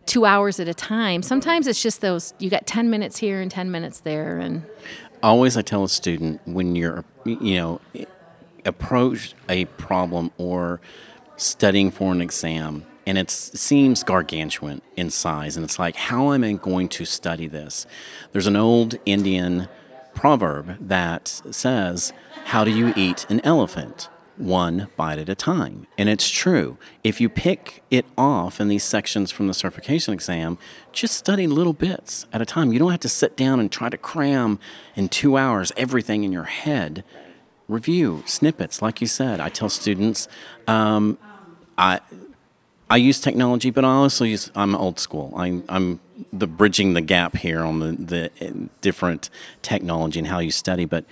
two 0.07 0.25
hours 0.25 0.61
at 0.61 0.69
a 0.69 0.75
time. 0.75 1.23
Sometimes 1.23 1.67
it's 1.67 1.83
just 1.83 2.01
those 2.01 2.35
you 2.38 2.51
got 2.51 2.67
ten 2.67 2.91
minutes 2.91 3.19
here 3.19 3.41
and 3.41 3.51
ten 3.51 3.71
minutes 3.71 4.01
there, 4.01 4.38
and 4.38 4.65
always 5.23 5.57
I 5.57 5.62
tell 5.62 5.85
a 5.85 5.88
student 5.88 6.41
when 6.45 6.75
you're, 6.75 7.05
you 7.25 7.57
know, 7.57 7.81
approach 8.65 9.35
a 9.49 9.65
problem 9.65 10.31
or 10.38 10.81
studying 11.37 11.91
for 11.91 12.12
an 12.12 12.21
exam 12.21 12.87
and 13.07 13.19
it 13.19 13.31
seems 13.31 14.05
gargantuan 14.05 14.81
in 14.97 15.11
size 15.11 15.57
and 15.57 15.65
it's 15.65 15.79
like 15.79 15.97
how 15.97 16.33
am 16.33 16.45
i 16.45 16.53
going 16.53 16.88
to 16.88 17.05
study 17.05 17.49
this 17.49 17.87
there's 18.31 18.47
an 18.47 18.55
old 18.55 18.95
indian 19.05 19.69
proverb 20.15 20.77
that 20.81 21.27
says 21.51 22.12
how 22.45 22.62
do 22.62 22.71
you 22.71 22.93
eat 22.95 23.27
an 23.29 23.41
elephant 23.41 24.09
one 24.42 24.88
bite 24.96 25.18
at 25.18 25.28
a 25.28 25.35
time. 25.35 25.87
And 25.96 26.09
it's 26.09 26.28
true. 26.28 26.76
If 27.05 27.20
you 27.20 27.28
pick 27.28 27.83
it 27.90 28.05
off 28.18 28.61
in 28.61 28.68
these 28.68 28.85
sections 28.85 29.31
from 29.31 29.46
the 29.46 29.55
certification 29.55 30.12
exam 30.12 30.59
just 30.92 31.16
study 31.16 31.46
little 31.46 31.72
bits 31.72 32.26
at 32.33 32.42
a 32.42 32.46
time. 32.46 32.72
You 32.72 32.78
don't 32.78 32.90
have 32.90 33.00
to 33.00 33.09
sit 33.09 33.37
down 33.37 33.61
and 33.61 33.70
try 33.70 33.88
to 33.88 33.96
cram 33.96 34.59
in 34.94 35.09
two 35.09 35.37
hours 35.37 35.72
everything 35.76 36.24
in 36.24 36.33
your 36.33 36.44
head. 36.44 37.05
Review 37.68 38.22
snippets 38.26 38.83
like 38.83 39.00
you 39.00 39.07
said. 39.07 39.40
I 39.40 39.48
tell 39.48 39.68
students 39.68 40.28
um, 40.66 41.18
i 41.78 42.00
i 42.90 42.96
use 42.96 43.18
technology 43.18 43.70
but 43.70 43.85
i 43.85 43.88
also 43.88 44.24
use 44.24 44.50
i'm 44.55 44.74
old 44.74 45.00
school. 45.00 45.33
I, 45.37 45.62
i'm 45.68 46.00
the 46.33 46.46
bridging 46.46 46.92
the 46.92 47.00
gap 47.00 47.37
here 47.37 47.62
on 47.62 47.78
the, 47.81 47.92
the 47.92 48.31
uh, 48.46 48.68
different 48.81 49.31
technology 49.62 50.18
and 50.18 50.28
how 50.28 50.38
you 50.38 50.50
study 50.50 50.85
but 50.85 51.05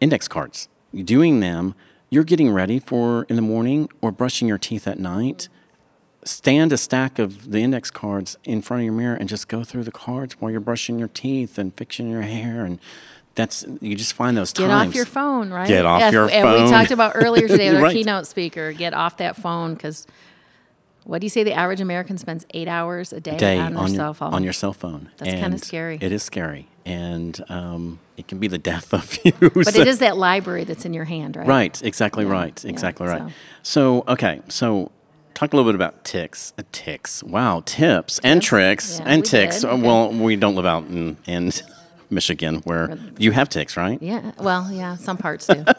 index 0.00 0.28
cards 0.28 0.68
doing 1.02 1.40
them 1.40 1.74
you're 2.10 2.24
getting 2.24 2.50
ready 2.50 2.78
for 2.78 3.24
in 3.28 3.36
the 3.36 3.42
morning 3.42 3.88
or 4.00 4.12
brushing 4.12 4.46
your 4.48 4.58
teeth 4.58 4.86
at 4.86 4.98
night 4.98 5.48
stand 6.24 6.72
a 6.72 6.76
stack 6.76 7.18
of 7.18 7.50
the 7.52 7.60
index 7.60 7.90
cards 7.90 8.36
in 8.44 8.60
front 8.62 8.80
of 8.80 8.84
your 8.84 8.92
mirror 8.94 9.14
and 9.14 9.28
just 9.28 9.48
go 9.48 9.62
through 9.62 9.84
the 9.84 9.92
cards 9.92 10.34
while 10.40 10.50
you're 10.50 10.60
brushing 10.60 10.98
your 10.98 11.08
teeth 11.08 11.56
and 11.58 11.74
fixing 11.76 12.10
your 12.10 12.22
hair 12.22 12.64
and 12.64 12.78
that's 13.36 13.64
you 13.80 13.94
just 13.94 14.14
find 14.14 14.36
those 14.36 14.52
get 14.52 14.66
times 14.66 14.82
Get 14.82 14.88
off 14.88 14.94
your 14.94 15.04
phone, 15.04 15.50
right? 15.50 15.68
Get 15.68 15.84
off 15.84 16.10
your 16.10 16.24
And 16.30 16.42
phone. 16.42 16.64
we 16.64 16.70
talked 16.70 16.90
about 16.90 17.12
earlier 17.16 17.46
today 17.46 17.68
with 17.68 17.76
our 17.76 17.82
Right. 17.84 17.92
keynote 17.94 18.26
speaker. 18.26 18.72
Get 18.72 18.94
off 18.94 19.18
that 19.18 19.36
phone 19.36 19.74
because 19.74 20.06
what 21.04 21.20
do 21.20 21.26
you 21.26 21.28
say? 21.28 21.44
The 21.44 21.52
average 21.52 21.82
American 21.82 22.16
spends 22.16 22.46
eight 22.54 22.66
hours 22.66 23.12
a 23.12 23.20
day, 23.20 23.36
day 23.36 23.58
on 23.58 23.74
their 23.74 23.82
on 23.82 23.88
your, 23.90 23.96
cell 23.96 24.14
phone. 24.14 24.32
on 24.32 24.42
your 24.42 24.52
cell 24.54 24.72
phone 24.72 25.10
That's 25.18 25.32
kinda 25.34 25.58
scary. 25.58 25.98
it 26.00 26.12
is 26.12 26.22
scary 26.22 26.66
and 26.86 27.44
um, 27.50 27.98
it 28.16 28.26
can 28.28 28.38
be 28.38 28.48
the 28.48 28.56
death 28.58 28.94
of 28.98 29.18
you 29.24 29.32
but 29.40 29.76
it 29.76 29.86
is 29.86 29.98
that 29.98 30.16
library 30.16 30.64
that's 30.64 30.86
in 30.86 30.94
your 30.94 31.04
hand, 31.04 31.36
right? 31.36 31.46
Right, 31.46 31.82
exactly 31.82 32.24
Yeah, 32.24 32.30
right, 32.32 32.64
yeah, 32.64 32.70
exactly 32.70 33.06
right. 33.06 33.22
so. 33.62 34.04
So, 34.04 34.12
okay, 34.14 34.40
so 34.48 34.90
talk 35.34 35.52
a 35.52 35.56
little 35.56 35.68
bit 35.70 35.74
about 35.74 36.04
ticks. 36.04 36.54
Uh, 36.56 36.62
ticks, 36.72 37.22
wow, 37.24 37.62
tips 37.66 38.18
and 38.20 38.40
tricks 38.40 38.98
Yeah, 39.00 39.06
and 39.08 39.22
we 39.22 39.28
ticks. 39.28 39.64
Uh, 39.64 39.76
Well, 39.76 40.10
we 40.12 40.36
don't 40.36 40.54
live 40.54 40.64
out 40.66 40.84
in, 40.84 41.16
in 41.26 41.50
Michigan 42.10 42.62
where 42.64 42.96
you 43.18 43.32
have 43.32 43.48
ticks, 43.48 43.76
right? 43.76 44.00
Yeah. 44.00 44.30
Well, 44.38 44.70
yeah. 44.72 44.94
Some 44.96 45.16
parts 45.18 45.46
do. 45.48 45.64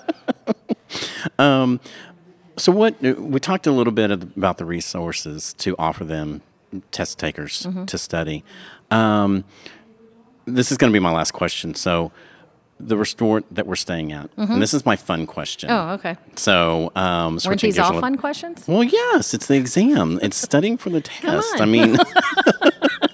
So, 2.59 2.71
what 2.71 2.95
uh, 3.05 3.13
we 3.19 3.39
talked 3.39 3.67
a 3.67 3.71
little 3.71 3.93
bit 3.93 4.09
about 4.11 4.57
the 4.57 4.65
resources 4.65 5.53
to 5.59 5.75
offer 5.77 6.03
them 6.03 6.41
test 6.91 7.19
takers 7.19 7.63
Mm-hmm. 7.67 7.85
to 7.85 7.97
study. 7.97 8.43
Um, 8.89 9.43
this 10.47 10.71
is 10.71 10.77
going 10.77 10.91
to 10.91 10.93
be 10.93 10.99
my 10.99 11.11
last 11.11 11.31
question. 11.31 11.75
So, 11.75 12.11
the 12.79 12.95
resort 12.95 13.43
that 13.51 13.65
we're 13.65 13.75
staying 13.75 14.11
at, 14.11 14.29
and 14.37 14.61
this 14.61 14.73
is 14.73 14.85
my 14.85 14.95
fun 14.95 15.25
question. 15.25 15.69
Mm-hmm. 15.69 15.89
oh, 15.89 15.93
okay. 15.95 16.15
So, 16.35 16.91
um, 16.95 17.39
Weren't 17.43 17.61
these 17.61 17.79
all 17.79 17.99
fun 17.99 18.17
questions? 18.17 18.67
Well, 18.67 18.83
yes, 18.83 19.33
it's 19.33 19.47
the 19.47 19.57
exam. 19.57 20.19
It's 20.21 20.37
studying 20.37 20.77
for 20.77 20.89
the 20.89 21.01
test. 21.21 21.59
I 21.59 21.65
mean, 21.65 21.97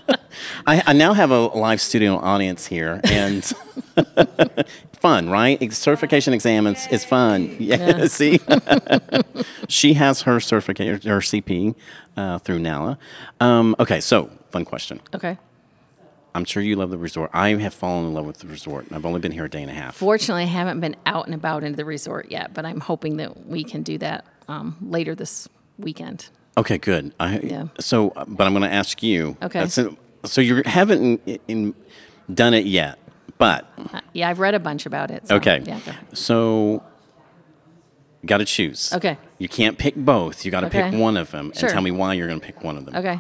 I, 0.67 0.83
I 0.87 0.93
now 0.93 1.13
have 1.13 1.31
a 1.31 1.39
live 1.47 1.81
studio 1.81 2.17
audience 2.17 2.67
here, 2.67 2.99
and 3.05 3.43
fun, 4.99 5.29
right? 5.29 5.73
Certification 5.73 6.33
exam 6.33 6.67
is, 6.67 6.87
is 6.87 7.05
fun. 7.05 7.55
Yeah, 7.59 8.05
see, 8.07 8.39
she 9.67 9.93
has 9.93 10.21
her 10.23 10.39
certification, 10.39 11.09
her 11.09 11.19
CP 11.19 11.75
uh, 12.17 12.39
through 12.39 12.59
NALA. 12.59 12.97
Um, 13.39 13.75
okay, 13.79 14.01
so 14.01 14.29
fun 14.51 14.65
question. 14.65 15.01
Okay. 15.13 15.37
I'm 16.35 16.45
sure 16.45 16.63
you 16.63 16.75
love 16.75 16.89
the 16.89 16.97
resort. 16.97 17.29
I 17.33 17.49
have 17.49 17.73
fallen 17.73 18.05
in 18.05 18.13
love 18.13 18.25
with 18.25 18.39
the 18.39 18.47
resort. 18.47 18.87
and 18.87 18.95
I've 18.95 19.05
only 19.05 19.19
been 19.19 19.31
here 19.31 19.45
a 19.45 19.49
day 19.49 19.61
and 19.61 19.69
a 19.69 19.73
half. 19.73 19.95
Fortunately, 19.95 20.43
I 20.43 20.47
haven't 20.47 20.79
been 20.79 20.95
out 21.05 21.25
and 21.25 21.35
about 21.35 21.63
into 21.63 21.77
the 21.77 21.85
resort 21.85 22.31
yet, 22.31 22.53
but 22.53 22.65
I'm 22.65 22.79
hoping 22.79 23.17
that 23.17 23.45
we 23.45 23.63
can 23.63 23.83
do 23.83 23.97
that 23.99 24.25
um, 24.47 24.75
later 24.81 25.13
this 25.15 25.47
weekend. 25.77 26.29
Okay, 26.57 26.77
good. 26.77 27.13
I, 27.19 27.39
Yeah. 27.39 27.67
So, 27.79 28.13
but 28.27 28.47
I'm 28.47 28.53
going 28.53 28.63
to 28.63 28.73
ask 28.73 29.01
you. 29.03 29.37
Okay. 29.41 29.67
So, 29.67 29.95
so 30.25 30.41
you 30.41 30.63
haven't 30.65 31.21
in, 31.25 31.39
in, 31.47 31.75
done 32.33 32.53
it 32.53 32.65
yet, 32.65 32.97
but 33.37 33.67
Uh, 33.93 34.01
yeah, 34.13 34.29
I've 34.29 34.39
read 34.39 34.55
a 34.55 34.59
bunch 34.59 34.85
about 34.85 35.11
it. 35.11 35.27
so, 35.27 35.35
okay. 35.35 35.61
Yeah. 35.65 35.79
go. 35.85 35.91
So, 36.13 36.83
got 38.25 38.37
to 38.37 38.45
choose. 38.45 38.91
Okay. 38.93 39.17
You 39.37 39.49
can't 39.49 39.77
pick 39.77 39.95
both. 39.95 40.45
You 40.45 40.51
got 40.51 40.61
to 40.61 40.69
pick 40.69 40.93
one 40.93 41.17
of 41.17 41.31
them, 41.31 41.51
Sure. 41.53 41.67
and 41.67 41.73
tell 41.73 41.81
me 41.81 41.91
why 41.91 42.13
you're 42.13 42.27
going 42.27 42.39
to 42.39 42.45
pick 42.45 42.63
one 42.63 42.77
of 42.77 42.85
them. 42.85 42.95
Okay. 42.95 43.19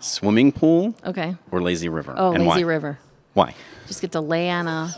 Swimming 0.00 0.52
pool 0.52 0.94
Okay. 1.04 1.36
or 1.50 1.60
lazy 1.62 1.88
river. 1.88 2.14
Oh, 2.16 2.32
and 2.32 2.46
lazy 2.46 2.64
why? 2.64 2.68
river. 2.70 2.98
Why? 3.34 3.54
Just 3.86 4.00
get 4.00 4.12
to 4.12 4.20
lay 4.20 4.50
on 4.50 4.66
a 4.66 4.94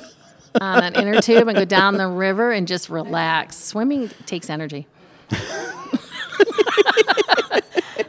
on 0.61 0.83
an 0.83 0.95
inner 0.97 1.21
tube 1.21 1.47
and 1.49 1.57
go 1.57 1.65
down 1.65 1.97
the 1.97 2.09
river 2.09 2.51
and 2.51 2.67
just 2.67 2.89
relax. 2.91 3.57
Swimming 3.57 4.09
takes 4.27 4.51
energy. 4.51 4.87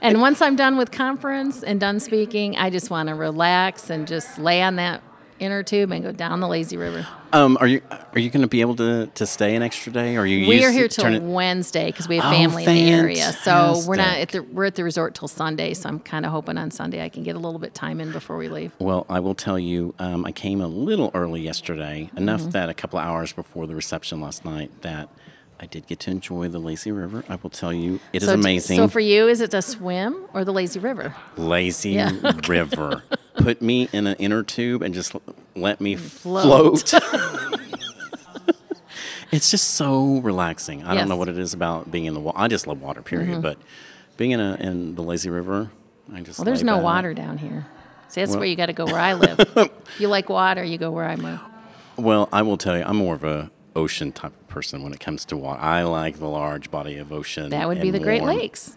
and 0.02 0.20
once 0.22 0.42
I'm 0.42 0.56
done 0.56 0.78
with 0.78 0.92
conference 0.92 1.64
and 1.64 1.80
done 1.80 2.00
speaking, 2.00 2.58
I 2.58 2.70
just 2.70 2.90
want 2.90 3.10
to 3.10 3.16
relax 3.16 3.90
and 3.90 4.08
just 4.08 4.40
lay 4.40 4.62
on 4.64 4.76
that 4.78 5.02
inner 5.42 5.64
tube 5.64 5.92
and 5.92 6.04
go 6.04 6.12
down 6.12 6.40
the 6.40 6.48
lazy 6.48 6.78
river. 6.78 7.06
Um, 7.34 7.58
are 7.60 7.68
you 7.68 7.82
are 8.14 8.20
you 8.20 8.30
going 8.30 8.42
to 8.44 8.48
be 8.48 8.62
able 8.62 8.76
to, 8.78 9.08
to 9.08 9.26
stay 9.26 9.56
an 9.56 9.64
extra 9.64 9.92
day? 9.92 10.16
Or 10.16 10.22
are 10.22 10.26
you 10.26 10.48
We 10.48 10.64
are 10.64 10.72
here 10.72 10.88
till 10.88 11.14
it- 11.14 11.22
Wednesday 11.22 11.88
because 11.88 12.08
we 12.08 12.18
have 12.18 12.26
Oh, 12.26 12.30
family 12.38 12.64
in 12.66 12.74
the 12.76 12.92
area. 12.92 13.34
So 13.34 13.82
we're 13.88 13.96
not 13.96 14.18
at 14.20 14.30
the 14.30 14.44
we're 14.44 14.66
at 14.66 14.76
the 14.76 14.84
resort 14.84 15.16
till 15.16 15.28
Sunday. 15.28 15.74
So 15.74 15.90
I'm 15.90 16.00
kind 16.00 16.26
of 16.26 16.32
hoping 16.32 16.58
on 16.58 16.72
Sunday 16.72 17.04
I 17.04 17.10
can 17.10 17.24
get 17.24 17.36
a 17.36 17.40
little 17.40 17.60
bit 17.60 17.74
time 17.74 18.00
in 18.00 18.12
before 18.12 18.38
we 18.38 18.48
leave. 18.48 18.72
Well, 18.80 19.06
I 19.10 19.20
will 19.20 19.36
tell 19.36 19.58
you, 19.60 19.94
um, 20.00 20.26
I 20.26 20.32
came 20.32 20.62
a 20.62 20.68
little 20.68 21.12
early 21.14 21.42
yesterday, 21.42 22.10
enough 22.16 22.42
Mm-hmm. 22.42 22.50
that 22.52 22.70
a 22.70 22.74
couple 22.74 23.00
of 23.00 23.06
hours 23.06 23.34
before 23.34 23.66
the 23.68 23.76
reception 23.76 24.22
last 24.22 24.46
night 24.46 24.72
that 24.82 25.10
I 25.60 25.68
did 25.68 25.86
get 25.88 26.00
to 26.02 26.12
enjoy 26.12 26.48
the 26.48 26.58
lazy 26.60 26.92
river. 26.92 27.24
I 27.30 27.36
will 27.36 27.52
tell 27.52 27.72
you, 27.72 28.00
it 28.14 28.24
is 28.24 28.28
so, 28.30 28.34
amazing. 28.34 28.78
So 28.78 28.88
for 28.88 29.00
you, 29.00 29.28
is 29.28 29.42
it 29.42 29.52
the 29.52 29.62
swim 29.62 30.26
or 30.34 30.44
the 30.44 30.52
lazy 30.54 30.80
river? 30.80 31.14
lazy 31.38 31.92
Yeah. 31.92 32.12
river. 32.48 33.04
Put 33.36 33.62
me 33.62 33.88
in 33.94 34.08
an 34.08 34.16
inner 34.18 34.44
tube 34.44 34.82
and 34.82 34.94
just 34.94 35.16
let 35.56 35.80
me 35.82 35.96
float. 35.96 36.82
Float. 36.90 37.02
it's 39.32 39.50
just 39.52 39.72
so 39.76 40.18
relaxing. 40.20 40.84
I 40.84 40.94
don't 40.94 41.08
know 41.08 41.14
Mm-hmm. 41.14 41.20
what 41.20 41.30
it 41.30 41.38
is 41.38 41.54
about 41.54 41.90
being 41.92 42.06
in 42.06 42.14
the 42.14 42.20
water. 42.20 42.38
I 42.38 42.48
just 42.48 42.68
love 42.68 42.82
water, 42.82 43.02
period. 43.02 43.42
But 43.42 43.58
being 44.18 44.32
in 44.32 44.40
a 44.40 44.56
in 44.56 44.96
the 44.96 45.04
lazy 45.04 45.30
river, 45.30 45.72
I 46.14 46.22
just 46.22 46.40
Well, 46.40 46.46
there's 46.46 46.64
no 46.64 46.76
back. 46.76 46.84
water 46.84 47.14
down 47.14 47.38
here. 47.38 47.66
See, 48.10 48.20
that's 48.22 48.32
Well- 48.32 48.40
where 48.40 48.48
you 48.48 48.56
got 48.56 48.66
to 48.68 48.74
go 48.74 48.86
where 48.86 49.00
I 49.00 49.14
live. 49.14 49.40
if 49.40 49.70
you 50.00 50.08
like 50.10 50.28
water, 50.30 50.64
you 50.64 50.78
go 50.78 50.92
where 50.92 51.06
I 51.06 51.16
live. 51.16 51.40
Well, 51.98 52.28
I 52.34 52.42
will 52.42 52.58
tell 52.58 52.78
you, 52.78 52.84
I'm 52.84 52.98
more 52.98 53.16
of 53.16 53.24
a 53.24 53.50
ocean 53.76 54.12
type 54.12 54.34
of 54.34 54.48
person 54.50 54.84
when 54.84 54.92
it 54.94 55.00
comes 55.00 55.24
to 55.26 55.38
water. 55.38 55.62
I 55.62 55.84
like 55.84 56.18
the 56.20 56.28
large 56.28 56.70
body 56.72 56.98
of 56.98 57.12
ocean. 57.14 57.50
That 57.52 57.68
would 57.70 57.80
be 57.82 57.92
the 57.92 58.00
Great. 58.00 58.24
Lakes. 58.24 58.76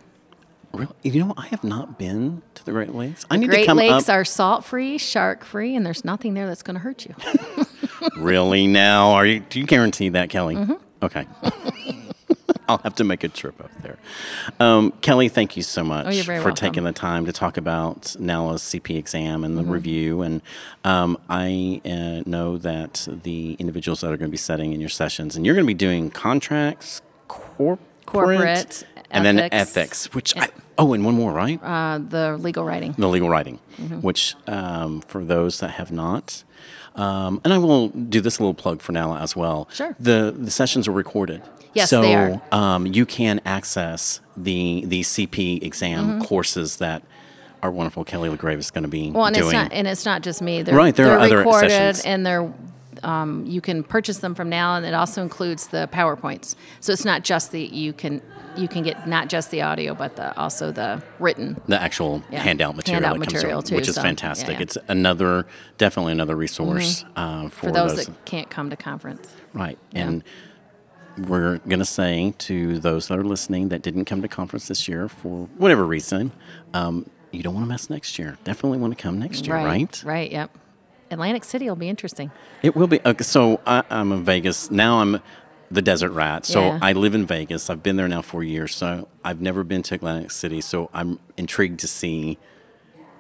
Really? 0.75 0.89
You 1.03 1.25
know, 1.25 1.35
I 1.37 1.47
have 1.47 1.65
not 1.65 1.99
been 1.99 2.43
to 2.55 2.65
the 2.65 2.73
Great 2.73 2.95
Lakes. 2.95 3.25
I 3.31 3.37
need 3.37 3.47
to 3.47 3.53
Great 3.53 3.67
come 3.67 3.79
Lakes 3.79 4.09
up. 4.09 4.15
are 4.17 4.25
salt 4.25 4.65
free, 4.65 4.99
shark 4.99 5.45
free, 5.45 5.75
and 5.77 5.85
there's 5.87 6.05
nothing 6.05 6.35
there 6.35 6.47
that's 6.47 6.63
going 6.63 6.75
to 6.75 6.81
hurt 6.81 7.07
you. 7.07 7.15
really 8.17 8.67
now? 8.67 9.11
Are 9.13 9.27
you? 9.27 9.41
Do 9.41 9.61
you 9.61 9.67
guarantee 9.67 10.09
that, 10.11 10.29
Kelly? 10.31 10.57
Mm-hmm. 10.57 10.73
Okay. 11.03 11.27
I'll 12.67 12.79
have 12.79 12.95
to 12.95 13.05
make 13.05 13.25
a 13.25 13.29
trip 13.29 13.61
up 13.63 13.71
there. 13.83 13.99
Um, 14.59 14.93
Kelly, 15.03 15.29
thank 15.29 15.55
you 15.55 15.63
so 15.63 15.85
much 15.85 16.07
Oh, 16.07 16.23
for 16.23 16.33
welcome. 16.33 16.55
taking 16.55 16.85
the 16.85 16.93
time 16.93 17.27
to 17.27 17.33
talk 17.33 17.59
about 17.59 18.17
Nala's 18.19 18.63
CP 18.63 18.97
exam 18.97 19.45
and 19.45 19.59
the 19.59 19.63
Mm-hmm. 19.63 19.71
review. 19.71 20.23
And 20.23 20.41
um, 20.83 21.19
I 21.29 21.83
uh, 21.85 22.23
know 22.29 22.57
that 22.59 23.07
the 23.23 23.53
individuals 23.59 24.01
that 24.01 24.07
are 24.07 24.17
going 24.17 24.29
to 24.31 24.33
be 24.33 24.39
setting 24.39 24.73
in 24.73 24.81
your 24.81 24.89
sessions, 24.89 25.37
and 25.37 25.45
you're 25.45 25.55
going 25.55 25.67
to 25.67 25.71
be 25.71 25.75
doing 25.75 26.11
contracts, 26.11 27.03
corporate, 27.29 27.81
Corporate, 28.07 28.85
and 29.11 29.25
then 29.27 29.39
ethics. 29.39 29.77
ethics. 29.77 30.15
Which 30.15 30.37
I, 30.37 30.49
oh, 30.79 30.93
and 30.93 31.05
one 31.05 31.15
more, 31.15 31.33
right? 31.33 31.61
Uh, 31.63 31.99
the 31.99 32.37
legal 32.39 32.65
writing. 32.65 32.95
the 32.99 33.09
legal 33.09 33.29
writing, 33.29 33.59
Mm-hmm. 33.79 34.01
which 34.01 34.35
um, 34.47 35.01
for 35.03 35.25
those 35.25 35.59
that 35.61 35.71
have 35.73 35.91
not, 35.91 36.45
um, 36.95 37.41
and 37.45 37.53
I 37.53 37.59
will 37.59 37.89
do 37.89 38.21
this 38.21 38.39
little 38.41 38.55
plug 38.55 38.81
for 38.81 38.93
Nala 38.93 39.19
as 39.21 39.35
well. 39.35 39.69
Sure. 39.73 39.97
The 39.99 40.35
the 40.37 40.51
sessions 40.51 40.87
are 40.87 40.93
recorded. 40.93 41.43
Yes, 41.75 41.91
so, 41.91 42.03
they 42.03 42.15
are. 42.15 42.41
Um, 42.53 42.87
you 42.87 43.05
can 43.05 43.41
access 43.45 44.21
the 44.37 44.85
the 44.87 45.01
CP 45.03 45.63
exam 45.65 46.23
courses 46.23 46.77
that 46.77 47.03
our 47.65 47.71
wonderful 47.71 48.05
Kelly 48.05 48.29
LaGrave 48.29 48.59
is 48.59 48.71
going 48.71 48.83
to 48.85 48.89
be 48.89 49.07
Mm-hmm. 49.09 49.13
Well, 49.17 49.27
and 49.27 49.35
doing. 49.35 49.47
it's 49.49 49.53
not, 49.55 49.73
and 49.73 49.89
it's 49.89 50.05
not 50.05 50.23
just 50.23 50.41
me. 50.41 50.63
They're, 50.63 50.77
Right, 50.77 50.95
there 50.95 51.07
they're 51.07 51.17
are 51.17 51.21
other 51.21 51.39
recorded, 51.39 51.71
sessions. 51.71 52.05
and 52.05 52.25
they're. 52.25 52.53
Um, 53.05 53.45
you 53.47 53.61
can 53.61 53.83
purchase 53.85 54.19
them 54.19 54.35
from 54.35 54.49
now, 54.49 54.77
and 54.77 54.85
it 54.87 54.95
also 54.95 55.23
includes 55.23 55.69
the 55.69 55.89
powerpoints. 55.93 56.57
So 56.81 56.93
it's 56.93 57.05
not 57.05 57.23
just 57.23 57.53
the 57.53 57.61
you 57.63 57.93
can 57.93 58.23
you 58.57 58.69
can 58.69 58.83
get 58.83 59.09
not 59.09 59.29
just 59.29 59.51
the 59.51 59.63
audio, 59.63 59.95
but 59.95 60.17
the 60.17 60.37
also 60.39 60.71
the 60.73 61.03
written. 61.19 61.61
the 61.67 61.81
actual 61.81 62.23
Yeah. 62.31 62.41
handout 62.41 62.77
material 62.77 63.03
Handout 63.03 63.19
material, 63.21 63.59
out, 63.59 63.67
too, 63.67 63.75
which 63.77 63.89
is 63.89 63.97
so, 63.97 64.03
fantastic. 64.03 64.49
yeah. 64.49 64.55
Mm-hmm. 64.55 64.63
It's 64.63 64.79
another 64.89 65.47
definitely 65.79 66.13
another 66.13 66.37
resource 66.37 67.05
uh, 67.17 67.49
for, 67.49 67.67
for 67.69 67.73
those, 67.73 68.07
that 68.07 68.25
can't 68.25 68.49
come 68.51 68.71
to 68.71 68.77
conference. 68.77 69.35
Right. 69.53 69.79
And 69.93 70.23
we're 71.19 71.59
going 71.59 71.79
to 71.79 71.85
say 71.85 72.35
to 72.39 72.79
those 72.81 73.09
that 73.09 73.19
are 73.19 73.25
listening 73.25 73.69
that 73.69 73.83
didn't 73.83 74.05
come 74.07 74.23
to 74.23 74.29
conference 74.29 74.69
this 74.69 74.89
year 74.89 75.09
for 75.09 75.49
whatever 75.59 75.85
reason, 75.85 76.33
um, 76.73 77.09
you 77.33 77.43
don't 77.43 77.55
want 77.55 77.65
to 77.65 77.69
mess 77.69 77.91
next 77.91 78.19
year. 78.19 78.39
Definitely 78.45 78.79
want 78.79 78.97
to 78.97 79.03
come 79.03 79.19
next 79.19 79.47
year, 79.47 79.57
right? 79.57 80.03
Right. 80.05 80.31
Yep. 80.31 80.59
Atlantic 81.11 81.45
City 81.45 81.69
will 81.69 81.77
be 81.77 81.89
interesting. 81.89 82.31
It 82.63 82.75
will 82.77 82.87
be. 82.87 83.01
Okay, 83.05 83.25
so 83.25 83.61
I, 83.67 83.83
I'm 83.91 84.13
in 84.13 84.25
Vegas. 84.25 84.71
Now 84.71 85.01
I'm 85.01 85.21
the 85.71 85.83
desert 85.83 86.11
rat. 86.13 86.45
So 86.47 86.61
Yeah. 86.61 86.79
I 86.83 86.93
live 86.93 87.15
in 87.15 87.27
Vegas. 87.27 87.69
I've 87.71 87.83
been 87.83 87.97
there 87.97 88.09
now 88.09 88.23
for 88.23 88.43
years. 88.43 88.75
So 88.75 89.09
I've 89.25 89.41
never 89.41 89.65
been 89.65 89.83
to 89.85 89.95
Atlantic 89.95 90.31
City. 90.31 90.61
So 90.61 90.91
I'm 90.93 91.19
intrigued 91.37 91.81
to 91.81 91.89
see 91.89 92.39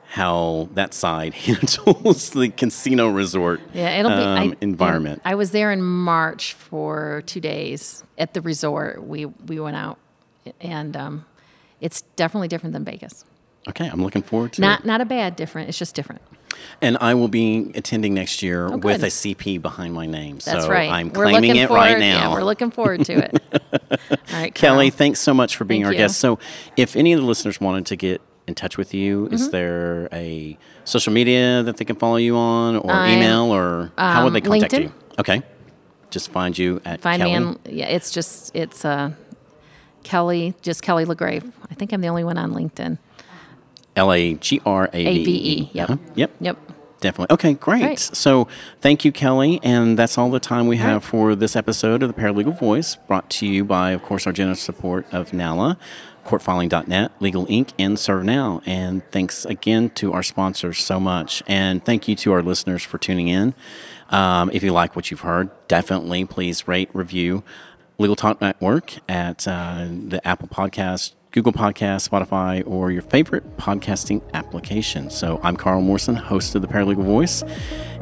how 0.06 0.68
that 0.74 0.94
side 0.94 1.34
handles 1.46 2.30
the 2.30 2.48
casino 2.50 3.08
resort 3.08 3.60
Yeah, 3.72 3.98
it'll 3.98 4.10
be 4.12 4.16
um, 4.16 4.50
I, 4.52 4.56
environment. 4.60 5.22
I 5.24 5.34
was 5.34 5.50
there 5.50 5.72
in 5.72 5.82
March 5.82 6.52
for 6.54 7.22
two 7.26 7.40
days 7.40 8.04
at 8.18 8.34
the 8.34 8.40
resort. 8.40 9.02
We 9.04 9.26
we 9.26 9.58
went 9.58 9.76
out, 9.76 9.98
and 10.60 10.96
um, 10.96 11.24
it's 11.80 12.02
definitely 12.16 12.48
different 12.48 12.74
than 12.74 12.84
Vegas. 12.84 13.24
okay, 13.68 13.88
I'm 13.88 14.02
looking 14.02 14.22
forward 14.22 14.52
to 14.52 14.60
it. 14.60 14.64
Not 14.64 14.84
not 14.84 15.00
a 15.00 15.04
bad 15.04 15.34
different. 15.36 15.68
It's 15.68 15.78
just 15.78 15.94
different. 15.96 16.22
And 16.80 16.96
I 17.00 17.14
will 17.14 17.28
be 17.28 17.72
attending 17.74 18.14
next 18.14 18.42
year 18.42 18.64
with 18.66 18.74
Oh, 18.74 18.78
good. 18.78 19.02
a 19.04 19.06
CP 19.06 19.60
behind 19.60 19.94
my 19.94 20.06
name. 20.06 20.38
That's 20.44 20.64
so 20.64 20.70
right. 20.70 20.90
I'm 20.90 21.08
We're 21.08 21.24
claiming 21.30 21.56
it 21.56 21.70
right 21.70 21.98
now. 21.98 22.28
Yeah, 22.30 22.32
we're 22.32 22.44
looking 22.44 22.70
forward 22.70 23.04
to 23.06 23.12
it. 23.12 23.42
All 24.32 24.40
right, 24.40 24.54
Kelly, 24.54 24.90
thanks 24.90 25.20
so 25.20 25.32
much 25.34 25.56
for 25.56 25.64
being 25.64 25.82
Thank 25.82 25.86
our 25.88 25.92
you. 25.92 25.98
guest. 25.98 26.18
So, 26.20 26.38
if 26.76 26.96
any 26.96 27.12
of 27.12 27.20
the 27.20 27.26
listeners 27.26 27.60
wanted 27.60 27.86
to 27.86 27.96
get 27.96 28.20
in 28.46 28.54
touch 28.54 28.76
with 28.76 28.92
you, 28.94 29.24
Mm-hmm. 29.24 29.34
is 29.34 29.50
there 29.50 30.08
a 30.12 30.58
social 30.84 31.12
media 31.12 31.62
that 31.62 31.76
they 31.78 31.84
can 31.84 31.96
follow 31.96 32.16
you 32.16 32.36
on, 32.36 32.76
or 32.76 32.90
I'm, 32.90 33.16
email, 33.18 33.54
or 33.54 33.90
how 33.96 34.24
would 34.24 34.32
they 34.34 34.40
um, 34.40 34.44
contact 34.46 34.72
LinkedIn. 34.74 34.82
you? 34.82 34.92
Okay, 35.18 35.42
just 36.10 36.30
find 36.30 36.56
you 36.58 36.80
at 36.84 37.00
Find 37.00 37.22
Kelly. 37.22 37.38
me 37.38 37.44
on. 37.46 37.58
Yeah, 37.66 37.86
it's 37.86 38.10
just 38.10 38.54
it's 38.54 38.84
uh, 38.84 39.12
Kelly, 40.02 40.54
just 40.62 40.82
Kelly 40.82 41.04
LaGrave. 41.06 41.50
I 41.70 41.74
think 41.74 41.92
I'm 41.92 42.00
the 42.00 42.08
only 42.08 42.24
one 42.24 42.36
on 42.36 42.52
LinkedIn. 42.52 42.98
L 43.96 44.12
A 44.12 44.34
G 44.34 44.60
R 44.64 44.88
A 44.92 45.04
V 45.04 45.30
E. 45.30 45.70
Yep. 45.72 45.90
Uh-huh. 45.90 45.98
Yep. 46.14 46.30
Yep. 46.40 46.58
Definitely. 47.00 47.34
Okay, 47.34 47.52
great. 47.54 47.82
Right. 47.82 47.98
So 47.98 48.48
thank 48.80 49.04
you, 49.04 49.12
Kelly. 49.12 49.60
And 49.62 49.98
that's 49.98 50.16
all 50.16 50.30
the 50.30 50.40
time 50.40 50.66
we 50.66 50.78
have 50.78 51.04
for 51.04 51.34
this 51.34 51.54
episode 51.54 52.02
of 52.02 52.14
the 52.14 52.18
Paralegal 52.18 52.58
Voice, 52.58 52.96
brought 52.96 53.28
to 53.30 53.46
you 53.46 53.62
by, 53.62 53.90
of 53.90 54.02
course, 54.02 54.26
our 54.26 54.32
generous 54.32 54.60
support 54.60 55.04
of 55.12 55.34
NALA, 55.34 55.76
courtfiling.net, 56.24 57.12
Legal 57.20 57.44
Inc., 57.46 57.72
and 57.78 57.98
ServeNow. 57.98 58.62
And 58.64 59.02
thanks 59.10 59.44
again 59.44 59.90
to 59.96 60.14
our 60.14 60.22
sponsors 60.22 60.82
so 60.82 60.98
much. 60.98 61.42
And 61.46 61.84
thank 61.84 62.08
you 62.08 62.16
to 62.16 62.32
our 62.32 62.42
listeners 62.42 62.82
for 62.82 62.96
tuning 62.96 63.28
in. 63.28 63.52
Um, 64.08 64.48
if 64.54 64.62
you 64.62 64.72
like 64.72 64.96
what 64.96 65.10
you've 65.10 65.20
heard, 65.20 65.50
definitely 65.68 66.24
please 66.24 66.66
rate, 66.66 66.88
review 66.94 67.44
Legal 67.98 68.16
Talk 68.16 68.40
Network 68.40 68.94
at 69.08 69.46
uh, 69.46 69.86
the 69.88 70.26
Apple 70.26 70.48
Podcast, 70.48 71.12
Google 71.34 71.52
Podcast, 71.52 72.08
Spotify, 72.08 72.62
or 72.64 72.92
your 72.92 73.02
favorite 73.02 73.56
podcasting 73.56 74.22
application. 74.34 75.10
So 75.10 75.40
I'm 75.42 75.56
Carl 75.56 75.80
Morrison, 75.80 76.14
host 76.14 76.54
of 76.54 76.62
the 76.62 76.68
Paralegal 76.68 77.02
Voice. 77.02 77.42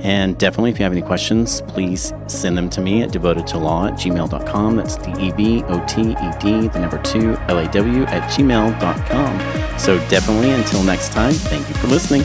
And 0.01 0.37
definitely, 0.37 0.69
if 0.69 0.79
you 0.79 0.83
have 0.83 0.93
any 0.93 1.01
questions, 1.01 1.63
please 1.63 2.13
send 2.27 2.59
them 2.59 2.69
to 2.69 2.83
me 2.83 3.03
at 3.03 3.09
devotedtolaw 3.09 3.93
at 3.93 3.95
gmail.com. 3.95 4.77
That's 4.77 4.97
D 4.97 5.13
E 5.19 5.31
V 5.31 5.65
O 5.65 5.83
T 5.87 6.03
E 6.03 6.31
D, 6.41 6.69
the 6.69 6.79
number 6.79 7.01
two, 7.03 7.35
L 7.49 7.59
A 7.59 7.67
W 7.73 8.03
at 8.03 8.31
gmail.com. 8.31 9.79
So 9.79 9.97
definitely, 10.11 10.51
until 10.51 10.83
next 10.83 11.13
time, 11.13 11.33
thank 11.33 11.67
you 11.71 11.75
for 11.77 11.87
listening. 11.87 12.25